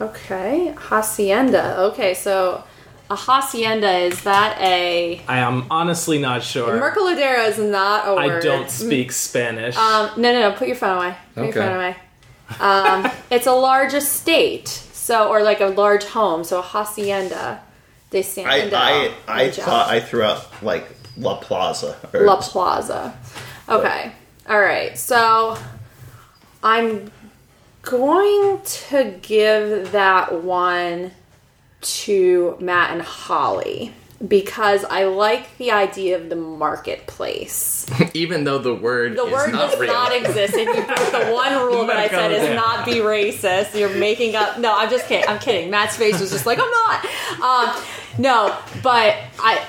[0.00, 1.78] Okay, hacienda.
[1.92, 2.62] Okay, so
[3.12, 6.80] a hacienda is that a I am honestly not sure.
[6.80, 8.42] Mercaladero is not a I word.
[8.42, 9.76] I don't speak Spanish.
[9.76, 10.52] Um, no, no, no.
[10.52, 11.16] Put your phone away.
[11.34, 11.60] Put Okay.
[11.60, 11.96] your phone away.
[12.60, 14.68] Um, it's a large estate.
[14.68, 16.44] So So, or like a large home.
[16.44, 17.60] So a hacienda
[18.10, 21.96] de San I I, I thought I threw out like La Plaza.
[22.14, 23.14] Or, La Plaza.
[23.68, 24.12] Okay.
[24.48, 24.96] All right.
[24.98, 25.58] So
[26.62, 27.10] I'm
[27.82, 31.10] going to give that one
[31.82, 33.92] to Matt and Holly
[34.26, 37.86] because I like the idea of the marketplace.
[38.14, 39.92] Even though the word The is word does real.
[39.92, 42.54] not exist, and you broke the one rule that I said is Yeah.
[42.54, 43.78] not be racist.
[43.78, 44.58] You're making up.
[44.58, 45.28] No, I'm just kidding.
[45.28, 45.70] I'm kidding.
[45.70, 47.04] Matt's face was just like I'm not.
[47.76, 47.82] Um,
[48.18, 49.66] no, but I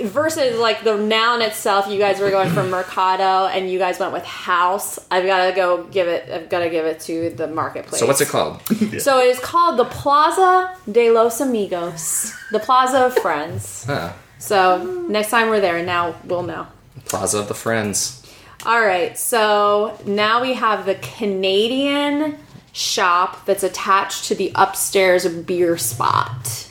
[0.00, 1.88] versus like the noun itself.
[1.88, 4.98] You guys were going for mercado, and you guys went with house.
[5.10, 6.30] I've got to go give it.
[6.30, 8.00] I've got to give it to the marketplace.
[8.00, 8.60] So what's it called?
[9.02, 13.84] So it is called the Plaza de los Amigos, the Plaza of Friends.
[13.84, 14.12] Huh.
[14.38, 16.66] So next time we're there, now we'll know.
[17.04, 18.22] Plaza of the Friends.
[18.64, 22.38] All right, so now we have the Canadian
[22.72, 26.70] shop that's attached to the upstairs beer spot.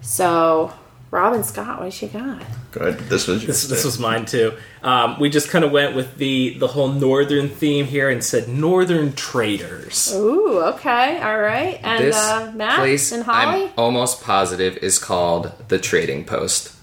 [0.00, 0.72] So,
[1.10, 2.42] Robin Scott, what you got?
[2.72, 2.98] Good.
[2.98, 4.52] This was This, this was mine too.
[4.82, 8.48] Um, we just kind of went with the the whole northern theme here and said
[8.48, 10.12] northern traders.
[10.14, 11.80] Ooh, okay, all right.
[11.82, 13.64] And This uh, Matt place, and Holly?
[13.66, 16.74] I'm almost positive, is called the Trading Post.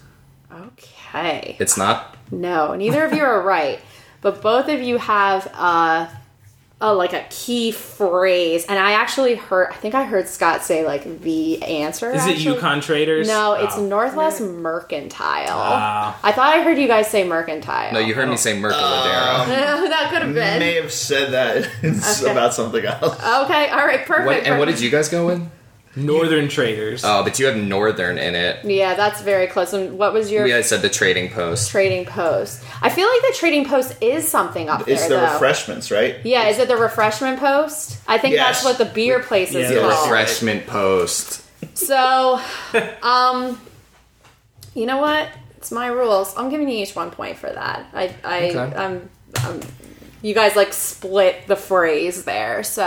[0.52, 1.56] Okay.
[1.60, 2.16] It's not.
[2.30, 3.78] No, neither of you are right,
[4.20, 6.08] but both of you have uh,
[6.84, 9.68] a like a key phrase, and I actually heard.
[9.70, 12.10] I think I heard Scott say like the answer.
[12.12, 12.44] Is it actually.
[12.54, 13.26] Yukon traders?
[13.26, 13.86] No, it's Oh.
[13.86, 15.46] Northwest Mercantile.
[15.50, 16.18] Ah.
[16.22, 17.92] I thought I heard you guys say Mercantile.
[17.92, 19.46] No, you heard me say Mercaladero.
[19.88, 20.54] that could have been.
[20.54, 22.30] You may have said that it's Okay.
[22.30, 23.14] about something else.
[23.18, 24.26] Okay, all right, perfect.
[24.26, 25.40] What, and what did you guys go with?
[25.96, 27.02] Northern traders.
[27.04, 28.64] Oh, but you have Northern in it.
[28.64, 29.72] Yeah, that's very close.
[29.72, 31.70] And what was your We guys said the Trading Post.
[31.70, 32.62] trading post?
[32.82, 34.94] I feel like the trading post is something up there.
[34.94, 35.32] It's there, the though.
[35.34, 36.16] refreshments, right?
[36.24, 37.98] yeah, is it the refreshment post?
[38.08, 38.62] I think Yes.
[38.62, 40.10] that's what the beer place is Yeah, The the called.
[40.10, 41.42] Refreshment Post.
[41.76, 42.40] So,
[43.02, 43.60] um,
[44.74, 45.28] you know what?
[45.56, 46.34] It's my rules.
[46.36, 47.86] I'm giving you each one point for that.
[47.94, 48.58] I, I, Okay.
[48.76, 49.08] um,
[49.46, 49.60] um,
[50.22, 52.62] you guys like split the phrase there.
[52.64, 52.84] So,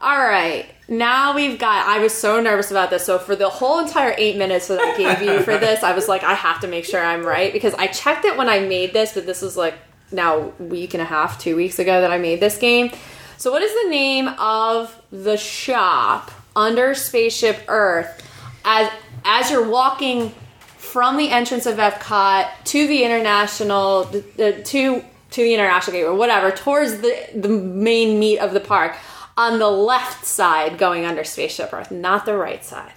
[0.00, 0.66] all right.
[0.86, 1.86] Now we've got.
[1.88, 3.04] I was so nervous about this.
[3.04, 6.08] So for the whole entire eight minutes that I gave you for this, I was
[6.08, 8.92] like, I have to make sure I'm right because I checked it when I made
[8.92, 9.74] this, but this was like
[10.12, 12.90] now week and a half, two weeks ago that I made this game.
[13.38, 18.22] So what is the name of the shop under Spaceship Earth
[18.64, 18.90] as
[19.24, 20.30] as you're walking
[20.76, 26.04] from the entrance of Epcot to the international the, the, to to the international gate
[26.04, 28.96] or whatever towards the the main meat of the park
[29.36, 32.92] on the left side going under Spaceship Earth, not the right side.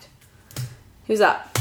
[1.07, 1.57] Who's up?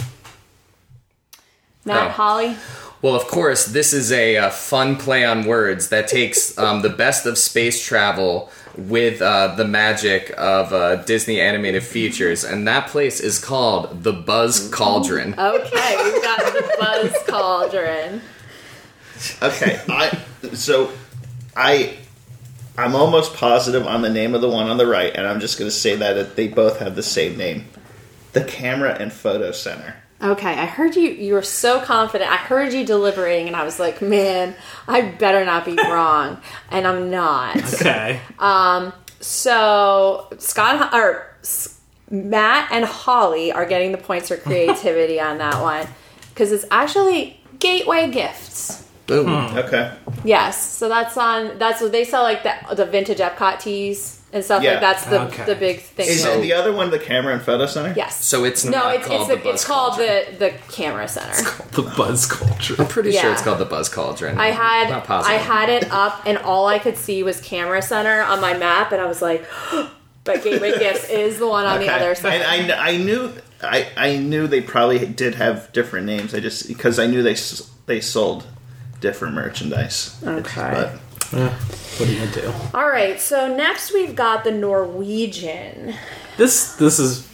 [1.84, 2.10] Matt, Oh.
[2.12, 2.56] Holly.
[3.02, 6.88] Well, of course, this is a, uh fun play on words that takes um, the
[6.88, 12.88] best of space travel with uh, the magic of uh, Disney animated features, and that
[12.88, 15.34] place is called the Buzz Cauldron.
[15.38, 18.20] Okay, we've got the Buzz Cauldron.
[19.42, 20.18] Okay, I
[20.54, 20.90] so
[21.54, 21.96] I
[22.78, 25.58] I'm almost positive on the name of the one on the right, and I'm just
[25.58, 27.66] going to say that they both have the same name,
[28.32, 29.96] the Camera and Photo Center.
[30.22, 31.10] Okay, I heard you.
[31.10, 32.30] You were so confident.
[32.30, 34.54] I heard you deliberating, and I was like, "Man,
[34.88, 37.56] I better not be wrong," and I'm not.
[37.74, 38.20] Okay.
[38.38, 38.92] Um.
[39.20, 41.34] So Scott or
[42.10, 45.86] Matt and Holly are getting the points for creativity on that one
[46.30, 48.88] because it's actually Gateway Gifts.
[49.06, 49.26] Boom.
[49.26, 49.58] Hmm.
[49.58, 49.92] Okay,
[50.24, 51.58] Yes, so that's on.
[51.58, 54.72] That's what they sell, like the the vintage Epcot tees and stuff Yeah.
[54.72, 54.80] like.
[54.80, 55.44] That's the Okay.
[55.44, 56.08] the big thing.
[56.08, 57.94] is So- it the other one the Camera and Photo Center?
[57.96, 58.24] yes.
[58.24, 61.30] So it's no, not it's called it's, the the, it's called the the camera center.
[61.30, 62.74] It's called the buzz culture.
[62.78, 64.38] I'm pretty sure it's called the Buzz Cauldron.
[64.38, 65.08] I had Not.
[65.08, 68.90] I had it up, and all I could see was camera center on my map,
[68.92, 69.44] and I was like,
[70.24, 73.32] "But Gateway Gifts is the one on the other side." And I, I knew
[73.62, 76.34] I, I knew they probably did have different names.
[76.34, 77.36] I just because I knew they
[77.86, 78.44] they sold
[79.00, 80.16] different merchandise.
[80.24, 80.70] Okay.
[80.72, 80.90] But
[81.98, 82.52] What are you gonna do?
[82.74, 85.94] All right, so next we've got the Norwegian.
[86.36, 87.26] This this is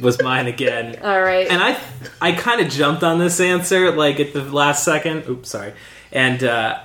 [0.00, 0.98] was mine again.
[1.02, 1.78] All right, And I
[2.20, 5.26] I kind of jumped on this answer like at the last second.
[5.28, 5.72] Oops, sorry.
[6.12, 6.80] And uh,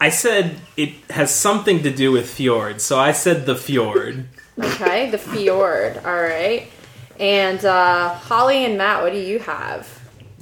[0.00, 4.26] I said it has something to do with fjords, so I said the fjord.
[4.58, 5.98] okay, the fjord.
[6.04, 6.68] All right,
[7.18, 9.93] and uh, Holly and Matt, what do you have?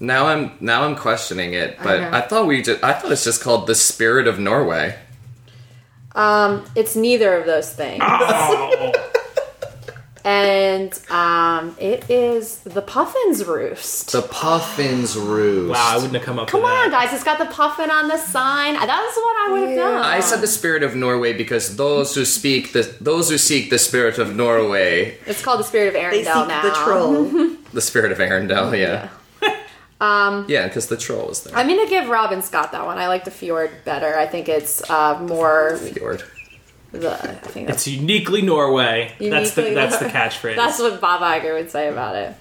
[0.03, 2.17] Now I'm now I'm questioning it, but Okay.
[2.17, 4.99] I thought we just I thought it's just called the Spirit of Norway.
[6.15, 8.03] Um, it's neither of those things.
[8.05, 8.93] Oh.
[10.25, 14.13] and um, it is the Puffin's Roost.
[14.13, 15.71] The Puffins Roost.
[15.73, 17.05] Wow, I wouldn't have come up Come with on, that.
[17.07, 17.15] guys!
[17.15, 18.75] It's got the puffin on the sign.
[18.75, 20.03] That's what I would have done.
[20.05, 23.79] I said the spirit of Norway because those who speak the those who seek the
[23.79, 26.63] spirit of Norway, It's called the Spirit of Arendelle They seek now.
[26.63, 27.57] the troll.
[27.73, 29.09] the spirit of Arendelle, yeah.
[30.03, 31.57] Um, Yeah, because the troll was there.
[31.57, 32.99] I'm gonna give Robin Scott that one.
[32.99, 34.19] I like the Fjord better.
[34.19, 36.25] I think it's uh, more Fjord.
[36.91, 37.13] the.
[37.15, 39.15] I think that's It's uniquely Norway.
[39.21, 40.57] that's the Uniquely that's the catchphrase.
[40.57, 42.35] That's what Bob Iger would say about it.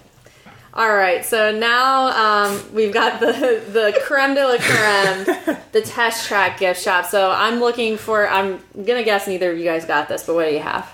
[0.73, 6.27] All right, so now um, we've got the the creme de la creme, the test
[6.27, 7.05] track gift shop.
[7.05, 8.27] So I'm looking for.
[8.27, 10.89] I'm gonna guess neither of you guys got this, but what do you have?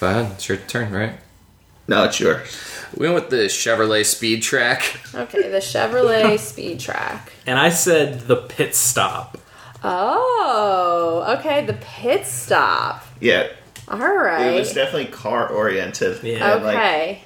[0.00, 1.14] Go ahead, it's your turn, right?
[1.88, 2.48] No, it's yours.
[2.96, 5.00] We went with the Chevrolet Speed Track.
[5.14, 7.32] Okay, the Chevrolet Speed Track.
[7.46, 9.38] and I said the pit stop.
[9.84, 13.04] Oh, okay, the pit stop.
[13.20, 13.48] Yeah,
[13.88, 14.46] All right.
[14.54, 16.22] it was definitely car oriented.
[16.24, 16.54] Yeah.
[16.54, 17.22] Okay.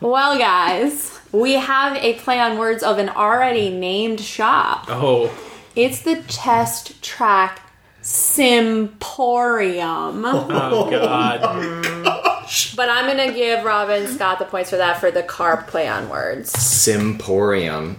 [0.00, 4.86] well, guys, we have a play on words of an already named shop.
[4.88, 5.30] Oh,
[5.76, 7.60] It's the Test Track
[8.02, 8.88] Simporium.
[10.26, 11.42] oh god.
[12.76, 15.88] But I'm going to give Robin Scott the points for that for the car play
[15.88, 16.52] on words.
[16.52, 17.96] Simporium.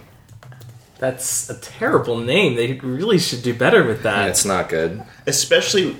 [0.98, 2.56] That's a terrible name.
[2.56, 4.28] They really should do better with that.
[4.28, 5.02] It's not good.
[5.26, 5.96] Especially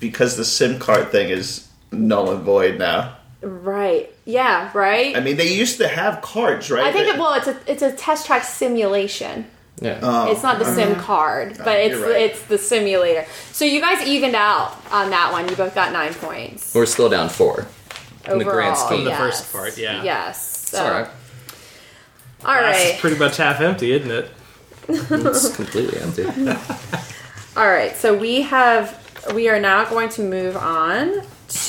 [0.00, 3.16] because the SIM card thing is null and void now.
[3.42, 4.10] Right.
[4.24, 5.16] Yeah, right?
[5.16, 6.84] I mean, they used to have cards, right?
[6.84, 9.46] I think They- it, well, it's a it's a test track simulation.
[9.80, 10.00] Yeah.
[10.02, 12.22] Oh, It's not the sim card, oh, but it's you're right.
[12.22, 13.24] it's the simulator.
[13.52, 15.48] So you guys evened out on that one.
[15.48, 16.74] You both got nine points.
[16.74, 17.66] We're still down four.
[18.32, 19.04] In the grand overall, scheme.
[19.04, 19.18] The yes.
[19.20, 20.02] first part, yeah.
[20.02, 20.62] Yes.
[20.62, 21.08] It's So, alright.
[22.44, 22.98] all That's right.
[23.00, 24.30] pretty much half empty, isn't it?
[24.88, 26.24] It's completely empty.
[27.56, 27.94] All right.
[27.96, 28.96] So we have
[29.34, 31.22] we are now going to move on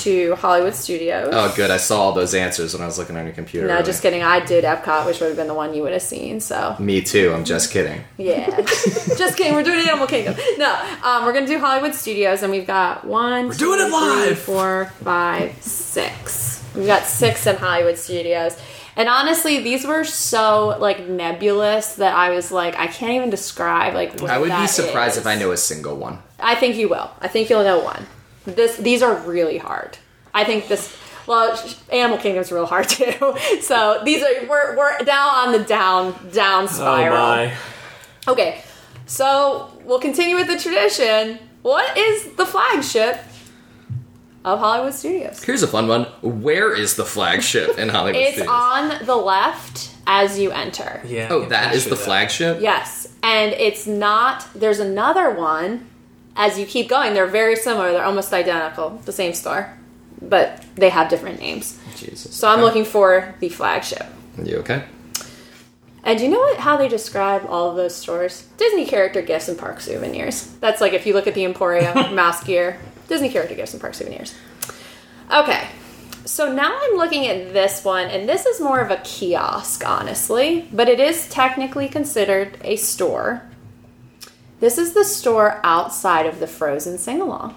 [0.03, 1.29] to Hollywood Studios.
[1.33, 1.71] Oh, good.
[1.71, 3.65] I saw all those answers when I was looking on your computer.
[3.65, 3.85] no, earlier.
[3.85, 4.21] just kidding.
[4.23, 6.39] I did Epcot, which would have been the one you would have seen.
[6.41, 7.33] So Me too.
[7.33, 8.03] I'm just kidding.
[8.17, 9.53] yeah, just kidding.
[9.53, 10.35] We're doing Animal Kingdom.
[10.57, 13.47] No, um, we're gonna do Hollywood Studios, and we've got one.
[13.47, 14.39] We're doing it live!
[14.39, 16.48] Four, five, six.
[16.75, 18.57] We've got six in Hollywood Studios.
[18.95, 23.93] And honestly, these were so like nebulous that I was like, I can't even describe
[23.93, 24.19] like.
[24.19, 25.21] What I would be surprised is.
[25.21, 26.19] if I knew a single one.
[26.39, 27.09] I think you will.
[27.21, 28.05] I think you'll know one.
[28.45, 29.97] This these are really hard.
[30.33, 30.95] I think this.
[31.27, 33.35] Well, sh- Animal Kingdom's real hard too.
[33.61, 37.15] So these are we're we're now on the down down Oh spiral.
[37.17, 37.53] my.
[38.27, 38.61] Okay,
[39.05, 41.39] so we'll continue with the tradition.
[41.61, 43.17] What is the flagship
[44.45, 45.43] of Hollywood Studios?
[45.43, 46.03] Here's a fun one.
[46.21, 48.49] Where is the flagship in Hollywood It's Studios?
[48.49, 51.01] on the left as you enter.
[51.05, 51.27] Yeah.
[51.31, 51.95] Oh, that is the that.
[51.97, 52.61] flagship?
[52.61, 54.47] Yes, and it's not.
[54.55, 55.85] There's another one.
[56.35, 57.91] As you keep going, they're very similar.
[57.91, 59.01] They're almost identical.
[59.03, 59.73] The same store,
[60.21, 61.77] but they have different names.
[61.97, 62.33] Jesus.
[62.33, 62.63] So I'm Okay.
[62.63, 64.05] looking for the flagship.
[64.41, 64.83] You okay?
[66.09, 68.47] And do you know what, how they describe all of those stores?
[68.57, 70.47] Disney character gifts and park souvenirs.
[70.59, 73.93] That's like if you look at the Emporium, Mouse Gear, Disney character gifts and park
[73.93, 74.33] souvenirs.
[75.31, 75.67] Okay,
[76.25, 80.67] so now I'm looking at this one, and this is more of a kiosk, honestly,
[80.73, 83.43] but it is technically considered a store.
[84.61, 87.55] This is the store outside of the Frozen sing along.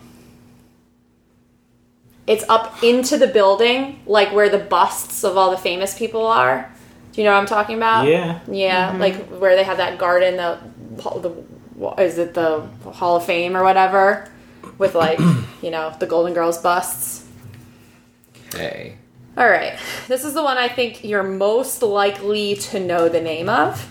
[2.27, 6.72] It's up into the building, like where the busts of all the famous people are.
[7.13, 8.07] Do you know what I'm talking about?
[8.07, 8.41] Yeah.
[8.51, 9.01] Yeah, mm-hmm.
[9.01, 10.59] like where they have that garden, the,
[11.21, 14.31] the is it the Hall of Fame or whatever,
[14.79, 15.19] with like
[15.63, 17.27] you know the Golden Girls busts.
[18.55, 18.97] Hey.
[19.37, 23.49] All right, this is the one I think you're most likely to know the name
[23.49, 23.91] of.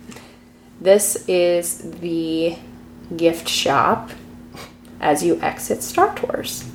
[0.80, 2.56] this is the
[3.16, 4.10] gift shop
[5.00, 6.68] as you exit Star Tours.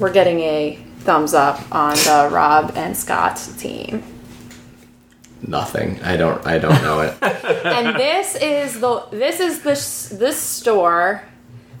[0.00, 4.02] We're getting a thumbs up on the Rob and Scott team.
[5.46, 6.02] Nothing.
[6.02, 7.16] I don't I don't know it.
[7.22, 11.22] and this is the this is the this store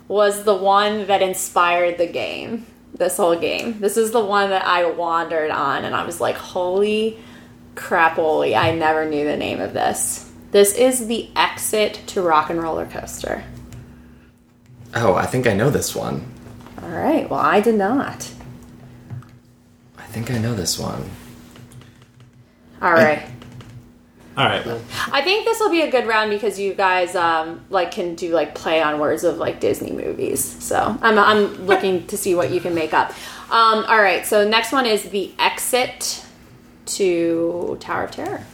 [0.08, 2.66] was the one that inspired the game
[3.00, 6.36] this whole game this is the one that i wandered on and i was like
[6.36, 7.18] holy
[7.74, 12.60] crapoly i never knew the name of this this is the exit to rock and
[12.62, 13.44] roller coaster
[14.94, 16.28] oh, I think I know this one.
[16.82, 18.39] all right well i did not I
[20.12, 21.08] think I know this one.
[22.82, 23.22] all right
[24.36, 24.64] All right.
[24.64, 24.80] Well,
[25.12, 28.32] I think this will be a good round because you guys um, like can do
[28.32, 30.42] like play on words of like Disney movies.
[30.62, 33.10] So I'm I'm looking to see what you can make up.
[33.50, 36.24] Um, all right, so next one is the exit
[36.86, 38.44] to Tower of Terror.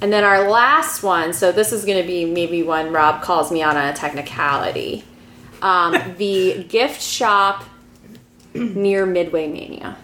[0.00, 3.50] And then our last one, so this is going to be maybe when Rob calls
[3.50, 5.02] me out on a technicality.
[5.64, 7.64] Um, the gift shop
[8.54, 9.96] near Midway Mania.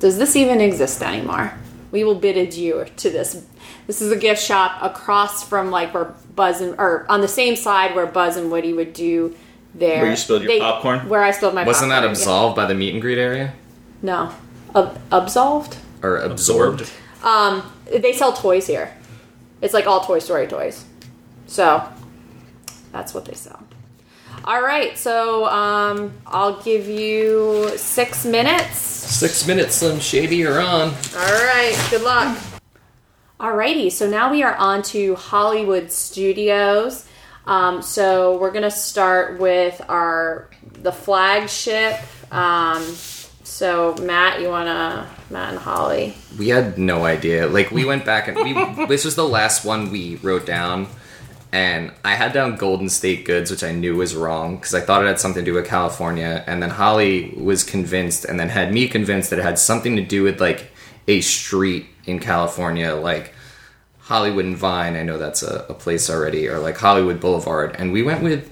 [0.00, 1.54] Does this even exist anymore?
[1.92, 3.46] We will bid adieu to this.
[3.86, 7.54] This is a gift shop across from like where Buzz and or on the same
[7.54, 9.36] side where Buzz and Woody would do
[9.74, 11.08] their Where you spilled your popcorn?
[11.08, 12.18] Where I spilled my Wasn't that popcorn, yeah.
[12.20, 13.52] absolved by the meet and greet area
[14.02, 14.34] No,
[14.74, 15.76] Ab- absolved.
[16.02, 16.90] or absorbed?
[17.22, 18.92] Um, they sell toys here.
[19.60, 20.84] It's like all Toy Story toys.
[21.46, 21.88] So
[22.90, 23.61] that's what they sell.
[24.44, 28.76] All right, so um, I'll give you six minutes.
[28.76, 30.88] Six minutes, Slim Shady, you're on.
[30.88, 32.36] All right, good luck.
[33.38, 37.06] Alrighty, so now we are on to Hollywood Studios.
[37.46, 42.00] Um, so we're gonna start with our the flagship.
[42.32, 42.82] Um,
[43.42, 46.14] so Matt, you wanna Matt and Holly?
[46.38, 47.48] We had no idea.
[47.48, 50.86] Like we went back and we this was the last one we wrote down,
[51.52, 55.04] and I had down Golden State Goods, which I knew was wrong because I thought
[55.04, 58.72] it had something to do with California, and then Holly was convinced, and then had
[58.72, 60.70] me convinced that it had something to do with like
[61.06, 63.34] a street in California, like
[63.98, 64.96] Hollywood and Vine.
[64.96, 68.50] I know that's a, a place already, or like Hollywood Boulevard, and we went with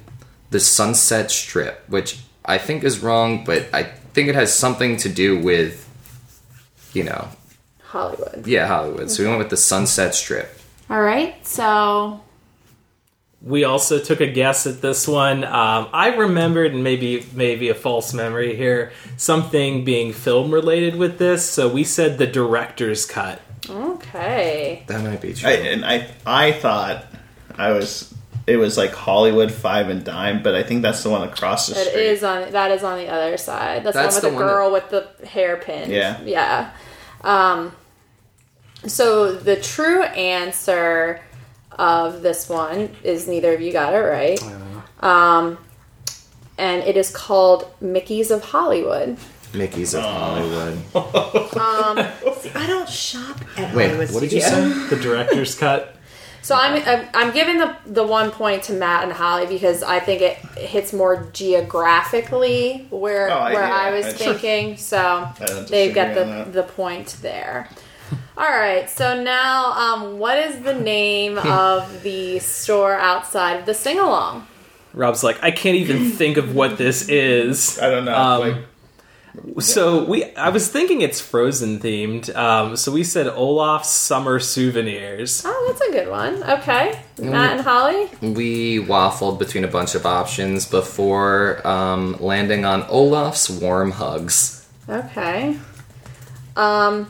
[0.50, 5.08] the Sunset Strip, which I think is wrong, but I think it has something to
[5.08, 5.88] do with,
[6.92, 7.28] you know,
[7.82, 8.46] Hollywood.
[8.46, 9.10] yeah, Hollywood.
[9.10, 10.58] So we went with the Sunset Strip.
[10.90, 12.20] All right, so
[13.42, 15.44] We also took a guess at this one.
[15.44, 21.18] Um, I remembered, and maybe maybe a false memory here, something being film related with
[21.18, 21.48] this.
[21.48, 23.40] So we said the director's cut.
[23.68, 24.82] okay.
[24.88, 25.48] That might be true.
[25.48, 27.06] I, and I I thought
[27.56, 28.12] I was
[28.46, 31.80] it was like Hollywood Five and Dime, but I think that's the one across the
[31.80, 32.02] It street.
[32.06, 33.84] is on that is on the other side.
[33.84, 35.90] That's, That's the one with the, one girl with the hairpin.
[35.90, 36.20] Yeah.
[36.24, 36.72] Yeah.
[37.22, 37.72] Um
[38.86, 41.20] so the true answer
[41.80, 44.40] of this one is neither of you got it right.
[45.00, 45.58] Um
[46.58, 49.16] and it is called Mickey's of Hollywood.
[49.54, 50.74] Mickey's of Hollywood.
[52.40, 54.88] See, I don't shop at Wait, Hollywood what did you Studios.
[54.90, 54.96] say?
[54.96, 55.96] The director's cut.
[56.42, 60.00] So I'm I'm- I'm giving the the one point to Matt and Holly because I
[60.00, 64.76] think it hits more geographically where Oh, I- where yeah, I was I- thinking.
[64.76, 66.52] So don't they've got disagree the on that.
[66.52, 67.68] the point there.
[68.40, 68.88] All right.
[68.88, 74.46] So now, um, what is the name of the store outside of the sing along?
[74.94, 77.78] Rob's like, I can't even think of what this is.
[77.78, 78.16] I don't know.
[78.16, 82.34] Um, like, So we, I was thinking it's Frozen themed.
[82.34, 85.42] Um, so we said Olaf's Summer Souvenirs.
[85.44, 86.42] Oh, that's a good one.
[86.42, 88.08] Okay, Matt and Holly.
[88.22, 94.66] We waffled between a bunch of options before um, landing on Olaf's Warm Hugs.
[94.88, 95.58] Okay.
[96.56, 97.06] Um,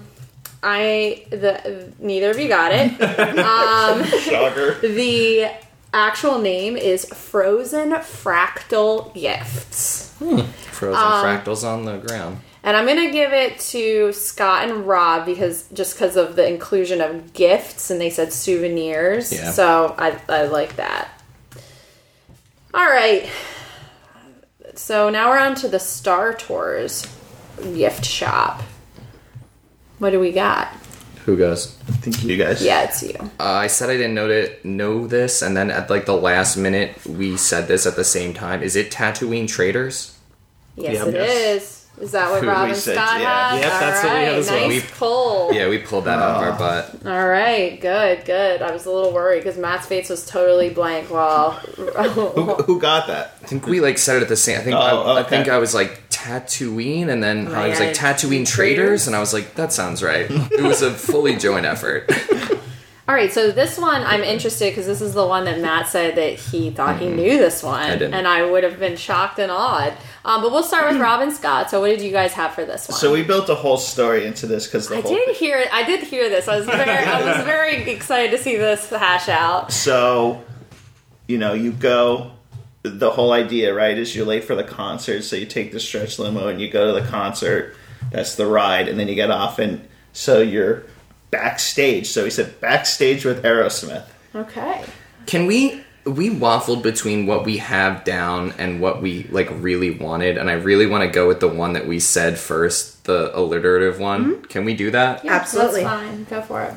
[0.62, 3.00] I the neither of you got it.
[3.38, 4.74] um, shocker.
[4.86, 5.50] the
[5.92, 10.14] actual name is Frozen Fractal Gifts.
[10.18, 12.40] Frozen Um, fractals on the ground.
[12.62, 17.00] And I'm gonna give it to Scott and Rob because just because of the inclusion
[17.00, 19.32] of gifts and they said souvenirs.
[19.32, 19.50] Yeah.
[19.50, 21.08] So I, I like that.
[22.74, 23.28] All right.
[24.74, 27.06] So now we're on to the Star Tours
[27.62, 28.62] gift shop.
[30.00, 30.68] What do we got?
[31.26, 31.76] Who goes?
[31.88, 32.64] I think you guys.
[32.64, 33.14] Yeah, it's you.
[33.38, 36.56] Uh, I said I didn't know it, know this, and then at like the last
[36.56, 38.62] minute, we said this at the same time.
[38.62, 40.16] Is it Tatooine Traders?
[40.76, 41.08] Yes, Yep.
[41.08, 41.76] it is.
[42.00, 43.50] Is that what Who Rob we and said, Scott yeah.
[43.50, 43.60] had?
[43.60, 44.68] Yep, that's what we have Alright, as well.
[44.68, 45.52] Nice We- pull.
[45.52, 47.06] Yeah, we pulled that out of our butt.
[47.06, 48.62] All right, good, good.
[48.62, 51.50] I was a little worried because Matt's face was totally blank while.
[51.50, 53.34] Who, who got that?
[53.42, 54.58] I think we like said it at the same.
[54.58, 55.48] I think I, Oh, I think.
[55.48, 59.20] I was like Tatooine, and then Oh, I was yeah, like Tatooine Traders, and I
[59.20, 60.26] was like, that sounds right.
[60.30, 62.10] it was a fully joint effort.
[63.08, 66.14] All right, so this one I'm interested because this is the one that Matt said
[66.14, 68.14] that he thought he knew this one, I didn't.
[68.14, 69.94] and I would have been shocked and awed.
[70.24, 71.70] Um, but we'll start with Robin Scott.
[71.70, 72.96] So, what did you guys have for this one?
[72.96, 75.12] So we built a whole story into this because I whole.
[75.12, 75.58] did hear.
[75.58, 75.74] it.
[75.74, 76.46] I did hear this.
[76.46, 76.88] I was very.
[76.88, 79.72] I was very excited to see this hash out.
[79.72, 80.44] So,
[81.26, 82.30] you know, you go.
[82.82, 86.18] The whole idea, right, is you're late for the concert, so you take the stretch
[86.18, 87.76] limo and you go to the concert.
[88.10, 90.84] That's the ride, and then you get off, and so you're
[91.30, 92.08] backstage.
[92.08, 94.06] So he said backstage with Aerosmith.
[94.34, 94.84] Okay.
[95.26, 95.84] Can we?
[96.06, 100.54] We waffled between what we have down and what we like really wanted, and I
[100.54, 104.42] really want to go with the one that we said first, the alliterative one.
[104.44, 105.22] Can we do that?
[105.22, 105.82] Yeah, Absolutely.
[105.82, 106.24] That's fine.
[106.24, 106.74] Go for it.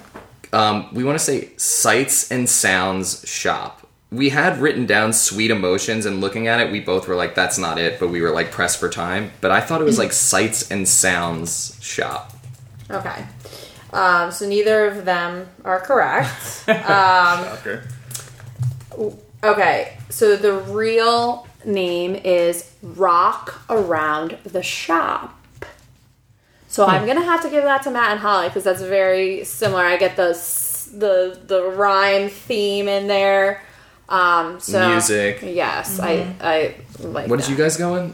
[0.54, 3.83] Um, we want to say sights and sounds shop.
[4.14, 7.58] We had written down sweet emotions, and looking at it, we both were like, "That's
[7.58, 9.32] not it," but we were like pressed for time.
[9.42, 12.32] But I thought it was like sights and sounds shop.
[12.92, 13.26] Okay.
[13.92, 16.30] Um, so neither of them are correct.
[16.68, 17.84] Um, Shocker.
[19.44, 25.38] Okay, so the real name is Rock Around the Shop.
[26.68, 29.84] So I'm gonna have to give that to Matt and Holly because that's very similar.
[29.84, 30.34] I get the
[30.94, 33.62] the the rhyme theme in there.
[34.10, 35.40] Um, so Music.
[35.44, 37.30] Yes, I I like.
[37.30, 38.14] What did you guys go in?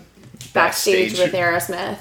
[0.54, 1.20] backstage, Backstage.
[1.20, 1.98] with Aerosmith?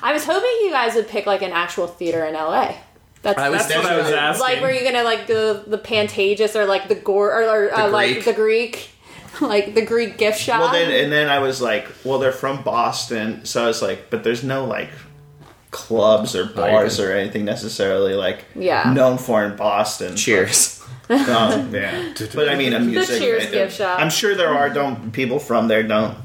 [0.02, 2.74] I was hoping you guys would pick like an actual theater in LA.
[3.22, 4.40] That's I was That's what I was asking.
[4.42, 7.86] like were you gonna like the the Pantages or like the Gore or, or uh,
[7.86, 8.24] The like Greek.
[8.24, 8.90] the Greek,
[9.40, 10.60] like the Greek gift shop?
[10.60, 14.10] Well, then and then I was like, well, they're from Boston, so I was like,
[14.10, 14.88] but there's no like
[15.70, 18.92] clubs or bars or anything necessarily like Yeah.
[18.92, 20.16] known for in Boston.
[20.16, 20.81] Cheers.
[21.08, 21.18] Um,
[21.74, 23.14] yeah, but I mean, a music.
[23.18, 23.98] The Cheers gift shop.
[23.98, 26.16] I'm sure there are don't people from there don't.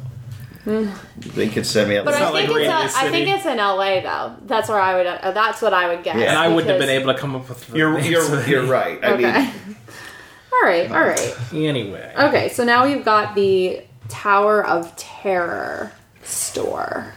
[0.66, 2.22] they could send me a but list.
[2.22, 4.36] I think like it's Radio a, I think it's in LA though.
[4.46, 5.08] That's where I would.
[5.08, 6.18] Uh, that's what I would guess.
[6.18, 6.30] Yeah.
[6.30, 7.68] and I wouldn't have been able to come up with.
[7.68, 9.04] the You're names you're you're right.
[9.04, 9.24] I Okay.
[9.24, 9.36] mean,
[10.54, 10.92] all right.
[10.92, 11.36] All right.
[11.54, 12.50] Anyway, Okay.
[12.50, 15.92] So now we've got the Tower of Terror
[16.24, 17.14] store.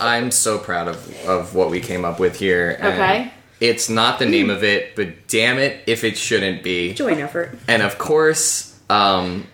[0.00, 2.70] I'm so proud of, of what we came up with here.
[2.80, 3.32] and Okay.
[3.60, 6.92] It's not the name of it, but damn it if it shouldn't be.
[6.94, 7.58] Joint effort.
[7.66, 9.46] And of course, um,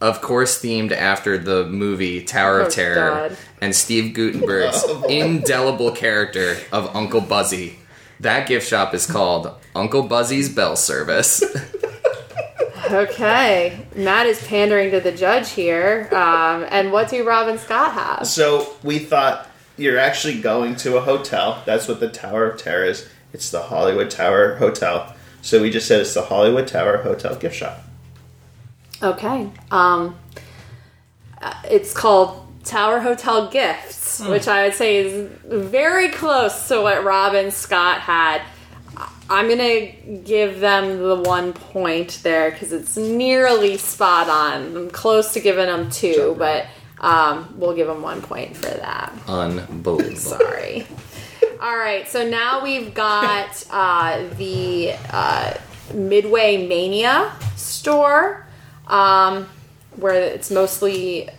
[0.00, 3.36] of course, themed after the movie Tower Oh, of Terror God.
[3.60, 7.78] and Steve Guttenberg's indelible character of Uncle Buzzy.
[8.20, 11.42] That gift shop is called Uncle Buzzy's Bell Service.
[12.88, 16.08] Okay, Matt is pandering to the judge here.
[16.12, 18.26] Um, and what do Rob and Scott have?
[18.28, 21.62] so we thought you're actually going to a hotel.
[21.66, 23.08] That's what the Tower of Terror is.
[23.36, 25.14] It's the Hollywood Tower Hotel.
[25.42, 27.80] So we just said it's the Hollywood Tower Hotel gift shop.
[29.02, 29.50] Okay.
[29.70, 30.16] Um,
[31.70, 37.50] it's called Tower Hotel Gifts, which I would say is very close to what Robin
[37.50, 38.40] Scott had.
[38.96, 39.88] I- I'm gonna
[40.24, 44.74] give them the one point there because it's nearly spot on.
[44.74, 46.64] I'm close to giving them two, but
[47.02, 49.12] um, we'll give them one point for that.
[49.28, 50.16] Unbelievable.
[50.16, 50.86] Sorry.
[51.60, 55.54] All right, so now we've got uh, the uh,
[55.94, 58.46] Midway Mania store,
[58.86, 59.48] um,
[59.96, 61.30] where it's mostly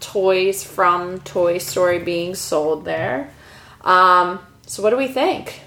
[0.00, 3.30] toys from Toy Story being sold there.
[3.82, 5.62] Um, so, what do we think?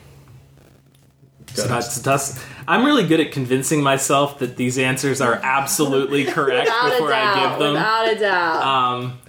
[1.54, 6.70] So that's, that's, I'm really good at convincing myself that these answers are absolutely correct
[6.86, 7.74] before I give them.
[7.74, 8.64] Without a doubt.
[8.64, 9.20] Um,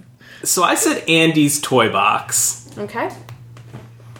[0.43, 2.69] so I said Andy's toy box.
[2.77, 3.09] okay.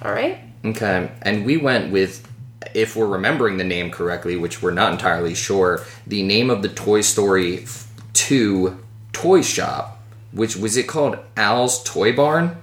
[0.04, 0.40] All right.
[0.66, 2.28] Okay, and we went with,
[2.74, 6.70] if we're remembering the name correctly, which we're not entirely sure, the name of the
[6.70, 7.66] Toy Story
[8.14, 8.80] 2
[9.12, 10.02] toy shop,
[10.32, 12.58] which was it called Al's Toy Barn?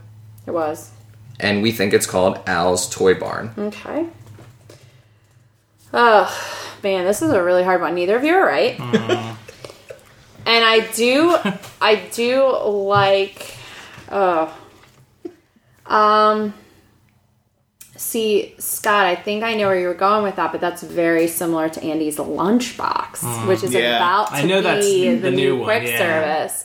[0.46, 0.90] It was.
[1.38, 3.52] And we think it's called Al's Toy Barn.
[3.56, 4.06] Okay.
[5.92, 7.94] Oh man, this is a really hard one.
[7.94, 8.78] Neither of you are right.
[8.80, 9.36] and
[10.46, 11.36] I do,
[11.80, 13.56] I do like.
[14.10, 14.56] Oh.
[15.86, 16.54] Um.
[18.00, 21.26] See, Scott, I think I know where you were going with that, but that's very
[21.28, 23.96] similar to Andy's lunchbox, which is Yeah.
[23.96, 25.98] about to I know be that's the, the new, new one, quick yeah.
[25.98, 26.64] service.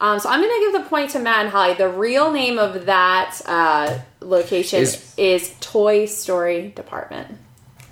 [0.00, 1.74] Um, so I'm going to give the point to Matt and Holly.
[1.74, 7.38] The real name of that uh, location Is- is, Toy Story Department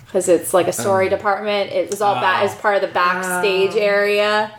[0.06, 1.70] because it's like a story department.
[1.70, 2.46] It was all back Oh.
[2.46, 4.50] as part of the backstage area.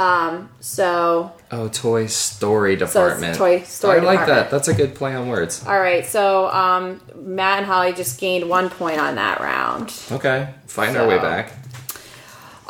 [0.00, 3.36] Um, so Oh, Toy Story So Department.
[3.36, 4.28] Toy Story I like Department.
[4.28, 4.50] that.
[4.50, 5.62] That's a good play on words.
[5.66, 9.92] all right, so um, Matt and Holly just gained one point on that round.
[10.10, 11.52] Okay, find our way back.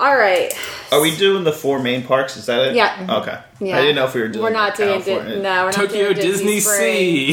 [0.00, 0.50] All right,
[0.92, 2.38] Are we doing the four main parks?
[2.38, 2.74] Is that it?
[2.74, 3.18] Yeah.
[3.20, 3.38] Okay.
[3.60, 4.42] yeah, I didn't know if we were doing.
[4.44, 6.60] We're not doing Di- no, we're not Tokyo doing Disney, Disney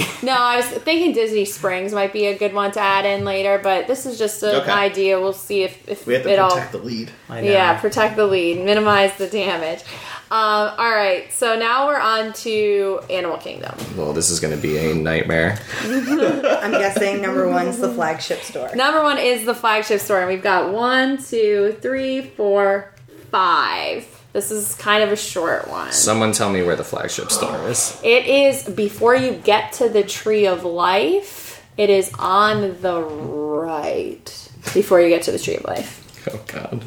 [0.01, 0.05] Sea.
[0.21, 3.57] No, I was thinking Disney Springs might be a good one to add in later,
[3.63, 4.69] but this is just an Okay.
[4.71, 5.17] idea.
[5.17, 7.09] We'll see if, if We have to it all protect the lead.
[7.29, 7.49] I know.
[7.49, 9.83] Yeah, protect the lead, minimize the damage.
[10.29, 13.73] Um, all right, so now we're on to Animal Kingdom.
[13.95, 15.57] Well, this is going to be a nightmare.
[15.83, 18.75] I'm guessing number one's the flagship store.
[18.75, 22.93] Number one is the flagship store, and we've got one, two, three, four,
[23.31, 24.05] five.
[24.33, 25.93] This is kind of a short one.
[25.93, 27.97] Someone tell me where the flagship store is.
[28.03, 31.65] It is before you get to the Tree of Life.
[31.77, 36.27] It is on the right before you get to the Tree of Life.
[36.33, 36.83] Oh, God.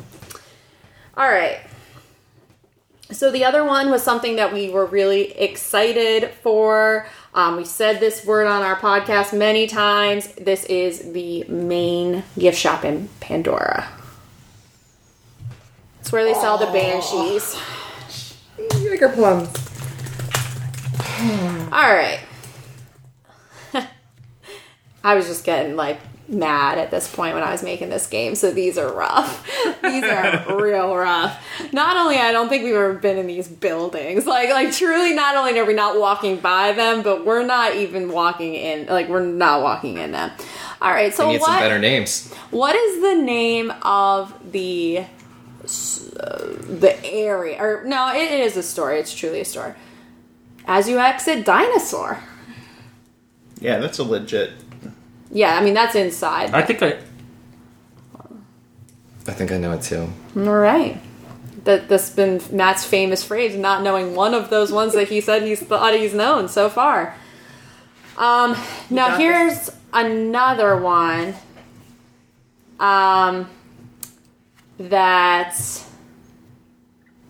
[1.17, 1.61] All right.
[3.13, 7.07] So the other one was something that we were really excited for.
[7.35, 10.29] Um, we said this word on our podcast many times.
[10.35, 13.89] This is the main gift shop in Pandora.
[16.01, 17.57] It's where they sell the banshees.
[18.83, 19.49] Bigger plums.
[21.73, 22.21] All right.
[25.05, 25.99] I was just getting like
[26.31, 29.45] mad at this point when I was making this game, so these are rough.
[29.83, 31.45] these are real rough.
[31.73, 35.37] Not only I don't think we've ever been in these buildings, like like truly, not
[35.37, 38.87] only are we not walking by them, but we're not even walking in.
[38.87, 40.31] Like we're not walking in them.
[40.83, 42.33] All right, so We need some what better names.
[42.51, 45.05] what is the name of the
[46.21, 47.63] uh, the area?
[47.63, 48.93] Or no, it is a store.
[48.93, 49.77] It's truly a store.
[50.67, 52.23] As you exit Dinosaur.
[53.61, 54.53] Yeah, that's a legit.
[55.31, 56.51] Yeah, I mean that's inside.
[56.51, 56.99] I think I.
[59.27, 60.11] I think I know it too.
[60.37, 61.01] All right.
[61.65, 65.43] That that's been Matt's famous phrase, not knowing one of those ones that he said
[65.43, 67.15] he's thought he's known so far.
[68.17, 68.57] Um,
[68.89, 71.35] now got here's another one.
[72.79, 73.49] Um,
[74.79, 75.55] that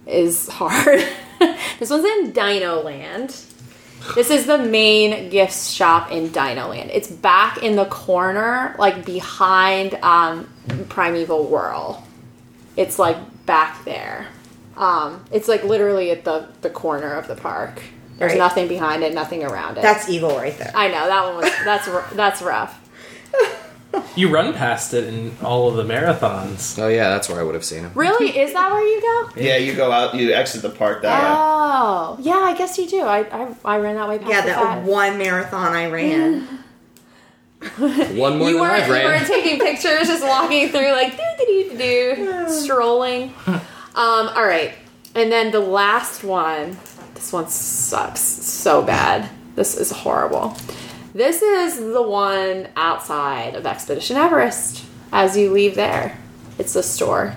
[0.07, 1.05] is hard.
[1.79, 3.37] this one's in Dino Land.
[4.15, 6.91] This is the main gift shop in Dino Land.
[6.93, 10.49] It's back in the corner, like behind um,
[10.89, 12.07] Primeval Whirl.
[12.77, 14.27] It's like back there.
[14.77, 17.83] Um, it's like literally at the, the corner of the park.
[18.19, 18.39] There's Right.
[18.39, 19.83] nothing behind it, nothing around it.
[19.83, 20.73] That's evil right there.
[20.75, 22.79] I know that one was that's that's rough.
[24.17, 26.79] You run past it in all of the marathons.
[26.81, 27.93] Oh yeah, that's where I would have seen him.
[27.95, 29.31] Really, is that where you go?
[29.41, 31.29] Yeah, you go out, you exit the park that way.
[31.33, 33.03] Oh, yeah, I guess you do.
[33.03, 34.87] I I, I ran that way past yeah, the that fact.
[34.87, 36.47] one marathon I ran.
[38.17, 39.27] One more you than weren't I've you weren't ran.
[39.27, 43.35] taking pictures, just walking through like do do do do strolling.
[43.47, 43.61] Um,
[43.95, 44.73] all right,
[45.15, 46.79] and then the last one.
[47.15, 49.29] This one sucks so bad.
[49.57, 50.57] This is horrible.
[51.13, 54.85] This is the one outside of Expedition Everest.
[55.13, 56.17] As you leave there,
[56.59, 57.35] it's a store.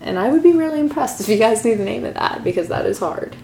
[0.00, 2.68] And I would be really impressed if you guys knew the name of that because
[2.68, 3.34] that is hard.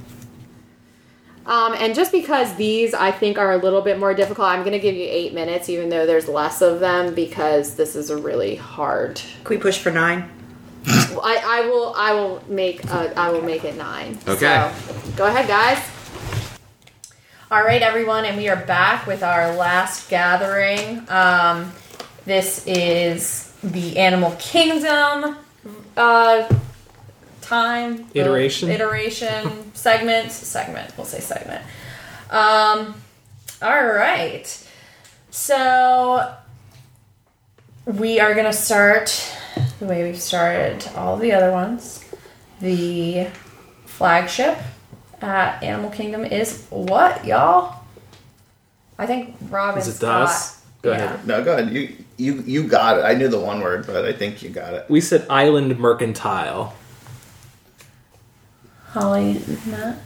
[1.46, 4.72] Um, and just because these I think are a little bit more difficult, I'm going
[4.72, 8.16] to give you eight minutes, even though there's less of them, because this is a
[8.16, 9.20] really hard.
[9.42, 10.30] Can we push for nine?
[10.86, 14.18] I, I will I will make uh, I will make it nine.
[14.28, 14.72] Okay.
[14.86, 15.99] So, go ahead, guys.
[17.52, 21.04] All right, everyone, and we are back with our last gathering.
[21.08, 21.72] Um,
[22.24, 25.36] this is the Animal Kingdom
[25.96, 26.48] uh,
[27.40, 28.70] time Iteration?
[28.70, 30.96] iteration segment segment.
[30.96, 31.64] We'll say segment.
[32.30, 32.94] Um,
[33.60, 34.68] all right,
[35.30, 36.32] so
[37.84, 39.28] we are gonna start
[39.80, 42.04] the way we've started all the other ones.
[42.60, 43.26] The
[43.86, 44.56] flagship
[45.22, 47.84] at Animal Kingdom is what, y'all?
[48.98, 50.22] I think Robin Is it Scott.
[50.22, 50.62] us?
[50.82, 50.96] Go yeah.
[50.96, 51.26] ahead.
[51.26, 51.72] No, go ahead.
[51.72, 53.02] You you you got it.
[53.02, 54.86] I knew the one word, but I think you got it.
[54.88, 56.74] We said Island Mercantile.
[58.88, 59.98] Holly, Matt.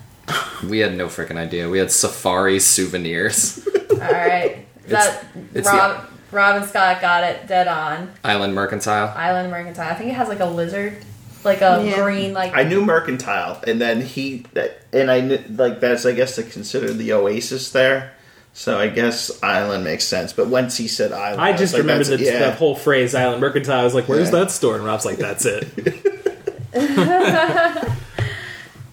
[0.68, 1.68] We had no freaking idea.
[1.68, 3.66] We had safari souvenirs.
[3.90, 4.66] All right.
[4.88, 8.12] that it's Rob, Robin Scott got it dead on.
[8.22, 9.12] Island Mercantile.
[9.16, 9.90] Island Mercantile.
[9.90, 10.98] I think it has like a lizard,
[11.44, 12.02] like a Yeah.
[12.02, 14.44] green, like I knew mercantile, and then he
[14.92, 18.12] and I knew like that's I guess to consider the oasis there.
[18.52, 20.32] So I guess island makes sense.
[20.32, 22.38] But once he said island, I was just like, remembered that's- that, yeah.
[22.50, 23.80] that whole phrase, Island Mercantile.
[23.80, 24.40] I was like, where's Yeah.
[24.40, 24.76] that store?
[24.76, 25.66] And Rob's like, that's it.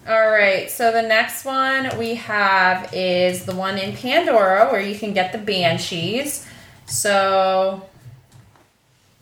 [0.08, 4.98] All right, so the next one we have is the one in Pandora where you
[4.98, 6.44] can get the banshees.
[6.86, 7.88] So,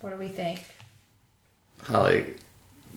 [0.01, 0.65] what do we think?
[1.83, 2.33] Holly,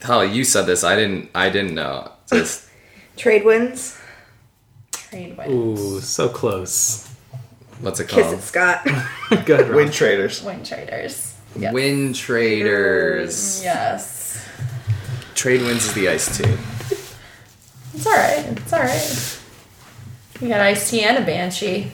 [0.04, 0.84] Holly, you said this.
[0.84, 1.30] I didn't.
[1.34, 2.12] I didn't know.
[2.30, 2.70] Just
[3.18, 4.00] Trade winds.
[4.92, 5.54] Trade winds.
[5.54, 7.08] Ooh, so close.
[7.80, 8.24] what's it called?
[8.36, 8.86] Kiss called?
[8.86, 9.46] it, Scott.
[9.46, 9.76] Go ahead, Rob.
[9.76, 10.44] Wind traders.
[10.44, 11.36] Wind traders.
[11.56, 11.74] Yes.
[11.74, 13.36] Wind traders.
[13.62, 14.50] Mm, yes.
[15.36, 16.58] Trade winds is the iced tea.
[17.94, 18.46] It's alright.
[18.58, 19.40] It's alright.
[20.42, 21.92] You got Ice Tea and a Banshee.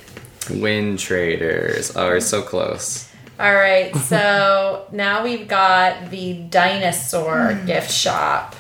[0.50, 1.96] Wind traders.
[1.96, 3.09] Oh, we're so close.
[3.40, 8.56] Alright, so now we've got the dinosaur gift shop.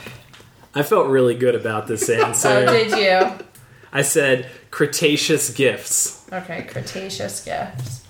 [0.73, 2.65] I felt really good about this Oh, answer.
[2.65, 3.45] did you?
[3.91, 6.26] I said Cretaceous gifts.
[6.31, 8.06] Okay, Cretaceous gifts.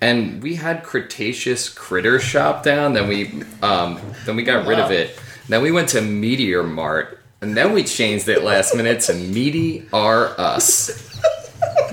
[0.00, 2.92] And we had Cretaceous Critter Shop down.
[2.92, 5.18] Then we, um, then we got rid of it.
[5.48, 9.88] Then we went to Meteor Mart, and then we changed it last minute to Meaty
[9.92, 11.18] R Us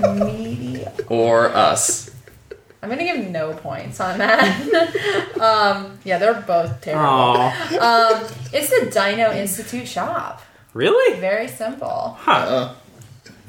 [0.00, 0.84] Meaty.
[1.08, 2.05] or Us.
[2.86, 5.36] I'm gonna give no points on that.
[5.40, 7.02] um, yeah, they're both terrible.
[7.82, 10.40] Um, it's the Dino Institute shop.
[10.72, 11.18] Really?
[11.18, 12.16] Very simple.
[12.20, 12.30] Huh.
[12.32, 12.74] Uh,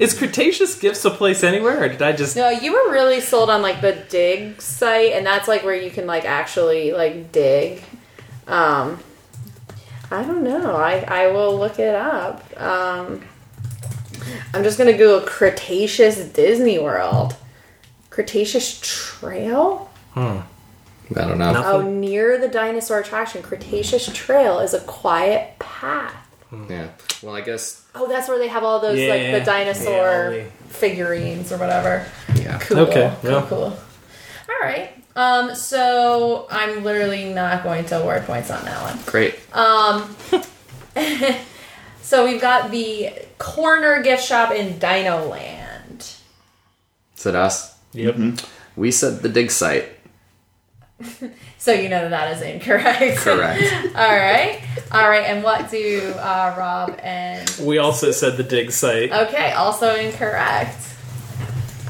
[0.00, 2.34] Is Cretaceous gifts a place anywhere, or did I just.
[2.34, 5.92] No, you were really sold on like the dig site, and that's like where you
[5.92, 7.80] can like actually like dig.
[8.48, 8.98] Um,
[10.10, 10.74] I don't know.
[10.74, 12.42] I I will look it up.
[12.60, 13.22] Um,
[14.52, 17.36] I'm just gonna Google Cretaceous Disney World.
[18.18, 19.88] Cretaceous Trail.
[20.14, 20.38] Hmm.
[21.16, 21.52] I don't know.
[21.52, 21.64] Nothing.
[21.64, 26.16] Oh, near the dinosaur attraction, Cretaceous Trail is a quiet path.
[26.68, 26.88] Yeah.
[27.22, 27.86] Well, I guess.
[27.94, 32.04] Oh, that's where they have all those like the dinosaur Yeah, figurines or whatever.
[32.34, 32.58] Yeah.
[32.58, 32.78] Cool.
[32.80, 33.30] Okay, Cool.
[33.30, 33.46] yeah.
[33.48, 33.78] Cool.
[34.48, 34.90] All right.
[35.14, 35.54] Um.
[35.54, 38.98] So I'm literally not going to award points on that one.
[39.06, 39.36] Great.
[39.54, 40.16] Um.
[42.02, 46.14] so we've got the corner gift shop in Dino Land.
[47.16, 47.77] Is it us?
[47.92, 48.40] Yep.
[48.76, 49.88] We said the dig site.
[51.60, 53.18] So you know that that is incorrect.
[53.18, 53.62] Correct.
[53.96, 54.60] All right.
[54.92, 55.24] All right.
[55.24, 59.12] And what do uh, Rob and We also said the dig site.
[59.12, 60.78] Okay, also incorrect.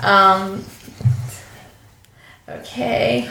[0.03, 0.65] Um.
[2.49, 3.31] Okay.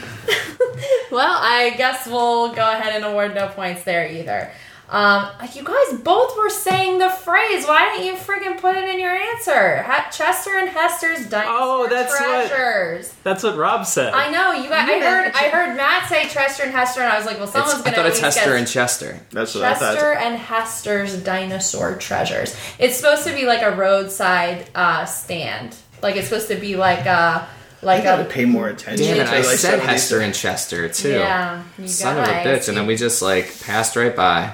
[1.12, 4.52] well, I guess we'll go ahead and award no points there either.
[4.90, 7.66] Um, you guys both were saying the phrase.
[7.68, 9.82] Why didn't you friggin' put it in your answer?
[9.84, 13.14] Ha- Chester and Hester's dinosaur Oh, that's what- treasures.
[13.24, 14.14] That's what Rob said.
[14.14, 14.70] I know you.
[14.70, 15.32] Guys, I heard.
[15.36, 17.92] I heard Matt say Chester and Hester, and I was like, well, someone's It's, I
[17.92, 17.96] gonna.
[17.96, 19.20] I thought at it's least Hester and Chester.
[19.32, 20.24] That's what I Chester thought.
[20.24, 22.56] and Hester's dinosaur treasures.
[22.80, 25.76] It's supposed to be like a roadside uh, stand.
[26.02, 27.46] Like it's supposed to be like a
[27.82, 29.06] like I gotta a pay more attention.
[29.06, 29.28] Damn it!
[29.30, 31.10] I like, said Hester and Chester too.
[31.12, 31.64] yeah.
[31.78, 34.54] You Son of a bitch, and then we just like passed right by.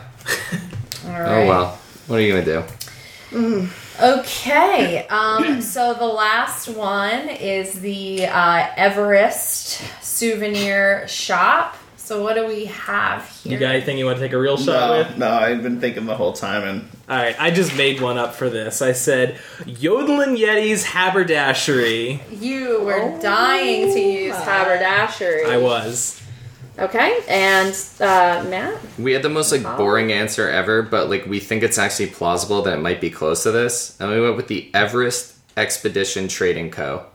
[1.05, 1.47] All Oh right.
[1.47, 1.79] well.
[2.07, 3.67] What are you gonna do?
[4.01, 5.07] Okay.
[5.07, 5.61] Um.
[5.61, 11.77] so the last one is the uh, Everest souvenir shop.
[11.97, 13.53] So what do we have here?
[13.53, 15.17] you got anything you want to take a real shot No, with?
[15.17, 18.35] no, I've been thinking the whole time, and All right, I just made one up
[18.35, 18.81] for this.
[18.81, 22.19] I said Yodelin Yeti's haberdashery.
[22.29, 25.45] You were dying to use haberdashery.
[25.45, 26.21] I was.
[26.77, 27.19] Okay.
[27.27, 28.79] And uh, Matt.
[28.97, 32.61] We had the most like boring answer ever, but like we think it's actually plausible
[32.63, 36.71] that it might be close to this, and we went with the Everest Expedition Trading
[36.71, 37.05] Co.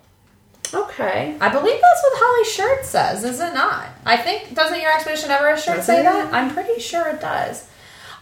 [0.73, 1.37] Okay.
[1.41, 3.89] I believe that's what Holly's shirt says, is it not?
[4.05, 6.33] I think, doesn't your Expedition Everest shirt say that?
[6.33, 7.67] I'm pretty sure it does.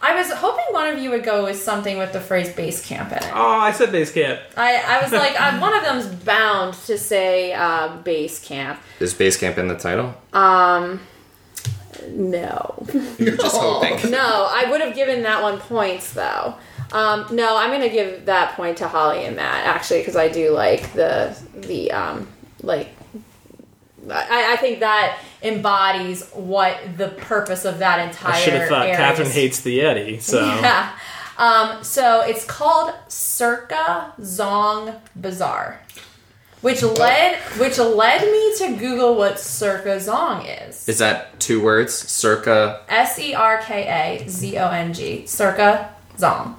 [0.01, 3.11] I was hoping one of you would go with something with the phrase base camp
[3.11, 3.31] in it.
[3.33, 4.39] Oh, I said base camp.
[4.55, 8.79] I, I was like, uh, one of them's bound to say uh, base camp.
[8.99, 10.15] Is base camp in the title?
[10.33, 11.01] Um,
[12.09, 12.85] no.
[13.17, 14.11] You're just hoping.
[14.11, 16.55] No, I would have given that one points though.
[16.91, 20.51] Um, no, I'm gonna give that point to Holly and Matt actually because I do
[20.51, 22.27] like the the um,
[22.61, 22.89] like.
[24.09, 28.33] I, I think that embodies what the purpose of that entire.
[28.33, 30.21] I should have thought area Catherine hates the Yeti.
[30.21, 30.93] So Yeah.
[31.37, 35.81] Um, so it's called Serka Zong Bazaar,
[36.61, 40.87] which led which led me to Google what Serka Zong is.
[40.87, 41.93] Is that two words?
[41.93, 42.81] Serka.
[42.89, 46.57] S E R K A Z O N G, Serka Zong.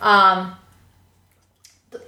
[0.00, 0.56] Um,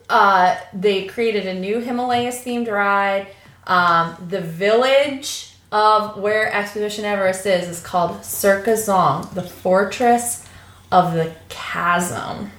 [0.08, 3.26] uh, they created a new Himalayas themed ride.
[3.66, 10.46] Um, the village of where Expedition Everest is is called Serka Zong, the fortress
[10.92, 12.52] of the chasm.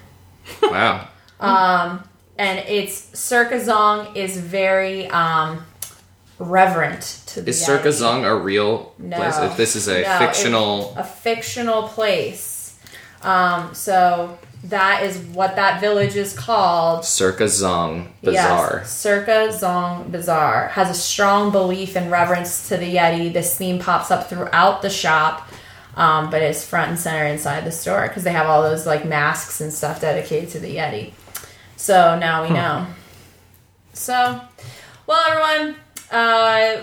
[0.62, 1.08] Wow.
[2.40, 5.66] And it's Serka Zong is very um,
[6.40, 9.18] reverent to the Is Serka Zong a real No.
[9.18, 9.38] place?
[9.40, 10.94] If this is a No, fictional.
[10.98, 12.76] a fictional place.
[13.24, 17.02] Um, so that is what that village is called.
[17.02, 18.80] Serka Zong Bazaar.
[18.84, 23.34] Yes, Serka Zong Bazaar has a strong belief and reverence to the Yeti.
[23.34, 25.48] This theme pops up throughout the shop,
[25.96, 29.06] um, but it's front and center inside the store because they have all those like
[29.06, 31.14] masks and stuff dedicated to the Yeti.
[31.78, 32.88] So now we know.
[33.94, 34.42] So,
[35.06, 35.76] well, everyone,
[36.12, 36.82] uh,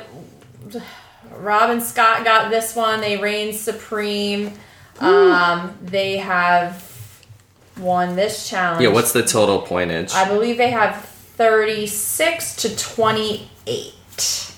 [1.37, 3.01] Rob and Scott got this one.
[3.01, 4.53] They reign supreme.
[5.01, 6.83] Um, they have
[7.79, 8.83] won this challenge.
[8.83, 10.15] Yeah, what's the total pointage?
[10.15, 13.95] I believe they have 36 to 28.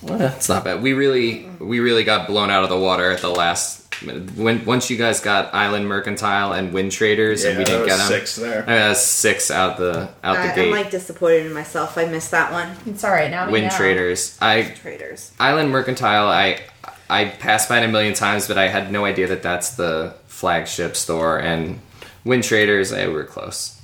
[0.02, 0.82] It's not bad.
[0.82, 3.85] We really, we really got blown out of the water at the last.
[4.02, 7.82] When once you guys got Island Mercantile and Wind Traders, yeah, and we that didn't
[7.82, 8.06] was get them.
[8.08, 8.64] six there.
[8.68, 10.66] I mean, six out the out I, the gate.
[10.66, 11.96] I'm like disappointed in myself.
[11.96, 12.76] I missed that one.
[12.86, 13.46] It's all right now.
[13.46, 13.70] We Wind.
[13.72, 14.36] Traders.
[14.40, 15.32] I Traders.
[15.40, 16.28] Island Mercantile.
[16.28, 16.60] I
[17.08, 20.14] I passed by it a million times, but I had no idea that that's the
[20.26, 21.38] flagship store.
[21.38, 21.80] And
[22.24, 23.80] Wind Traders, eh, we were close.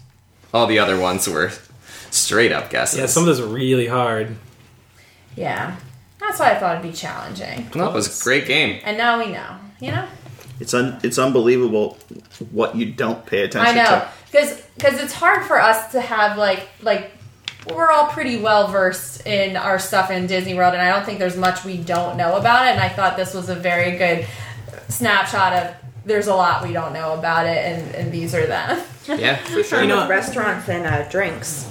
[0.53, 1.51] All the other ones were
[2.11, 2.99] straight up guesses.
[2.99, 4.37] yeah, some of those are really hard.
[5.37, 5.77] Yeah.
[6.21, 7.71] That's why I thought it'd be challenging.
[7.75, 8.81] Well, it was a great game.
[8.85, 9.57] And now we know.
[9.83, 10.09] You know?
[10.61, 11.99] It's un- it's unbelievable
[12.53, 14.01] what you don't pay attention I attention know.
[14.01, 14.09] to.
[14.31, 17.11] Because cause it's hard for us to have, like, like,
[17.75, 21.19] we're all pretty well versed in our stuff in Disney World, and I don't think
[21.19, 22.71] there's much we don't know about it.
[22.71, 24.27] And I thought this was a very good
[24.89, 28.81] snapshot of there's a lot we don't know about it, and, and these are them.
[29.09, 29.65] Yeah, for sure.
[29.65, 31.69] Starting You know- restaurants and uh, drinks.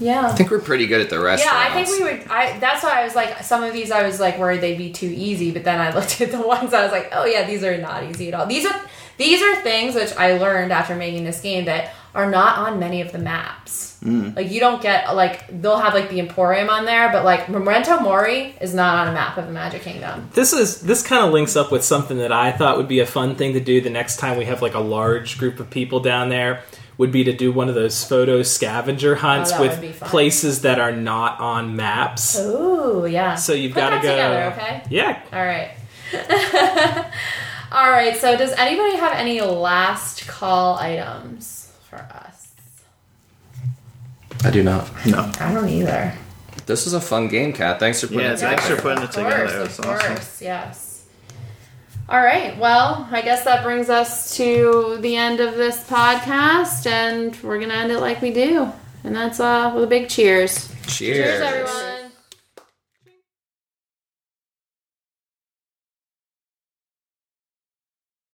[0.00, 0.26] Yeah.
[0.26, 1.44] I think we're pretty good at the rest.
[1.44, 2.28] Yeah, I think we would.
[2.28, 4.90] I that's why I was like, some of these I was like worried they'd be
[4.90, 7.62] too easy, but then I looked at the ones I was like, oh yeah, these
[7.62, 8.46] are not easy at all.
[8.46, 8.80] These are
[9.18, 13.02] these are things which I learned after making this game that are not on many
[13.02, 13.98] of the maps.
[14.02, 14.34] Mm.
[14.34, 18.00] Like you don't get like they'll have like the Emporium on there, but like Memento
[18.00, 20.30] Mori is not on a map of the Magic Kingdom.
[20.32, 23.06] This is this kind of links up with something that I thought would be a
[23.06, 26.00] fun thing to do the next time we have like a large group of people
[26.00, 26.62] down there.
[27.00, 30.00] Would be to do one of those photo scavenger hunts Oh, that would be with
[30.02, 32.38] places that are not on maps.
[32.38, 33.36] Ooh, yeah.
[33.36, 34.10] So you've got to go.
[34.10, 34.82] together, okay?
[34.90, 35.70] Yeah, All right.
[37.72, 38.16] All right.
[38.18, 42.52] So, does anybody have any last call items for us?
[44.44, 44.90] I do not.
[45.06, 45.30] No.
[45.40, 46.12] I don't either.
[46.66, 47.78] This is a fun game, Kat.
[47.80, 48.76] Thanks for putting Yeah, it thanks together.
[48.76, 49.36] for putting it Of together.
[49.36, 50.06] course, It was of awesome.
[50.16, 50.86] course, yes.
[52.10, 52.58] All right.
[52.58, 57.74] Well, I guess that brings us to the end of this podcast, and we're gonna
[57.74, 58.68] end it like we do,
[59.04, 60.68] and that's uh with a big cheers.
[60.88, 61.16] Cheers.
[61.16, 61.99] Cheers, everyone.